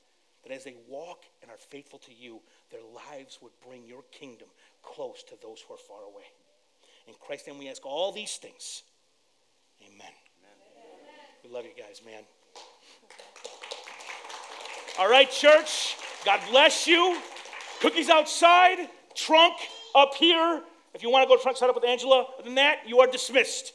That 0.43 0.53
as 0.53 0.63
they 0.63 0.75
walk 0.87 1.25
and 1.41 1.51
are 1.51 1.57
faithful 1.57 1.99
to 1.99 2.13
you, 2.13 2.41
their 2.71 2.81
lives 2.81 3.39
would 3.41 3.51
bring 3.67 3.85
your 3.85 4.03
kingdom 4.11 4.47
close 4.83 5.23
to 5.23 5.35
those 5.41 5.61
who 5.61 5.73
are 5.73 5.77
far 5.77 6.03
away. 6.03 6.25
In 7.07 7.13
Christ's 7.19 7.47
name, 7.47 7.57
we 7.57 7.69
ask 7.69 7.85
all 7.85 8.11
these 8.11 8.37
things. 8.37 8.83
Amen. 9.83 9.99
Amen. 9.99 10.13
We 11.43 11.49
love 11.49 11.65
you 11.65 11.71
guys, 11.77 12.01
man. 12.05 12.23
All 14.99 15.09
right, 15.09 15.29
church. 15.31 15.95
God 16.25 16.39
bless 16.49 16.85
you. 16.85 17.19
Cookies 17.81 18.09
outside, 18.09 18.87
trunk 19.15 19.55
up 19.95 20.13
here. 20.13 20.61
If 20.93 21.03
you 21.03 21.09
want 21.09 21.29
to 21.29 21.35
go 21.35 21.41
side 21.55 21.69
up 21.69 21.75
with 21.75 21.85
Angela, 21.85 22.27
other 22.33 22.43
than 22.43 22.55
that, 22.55 22.79
you 22.85 22.99
are 22.99 23.07
dismissed. 23.07 23.73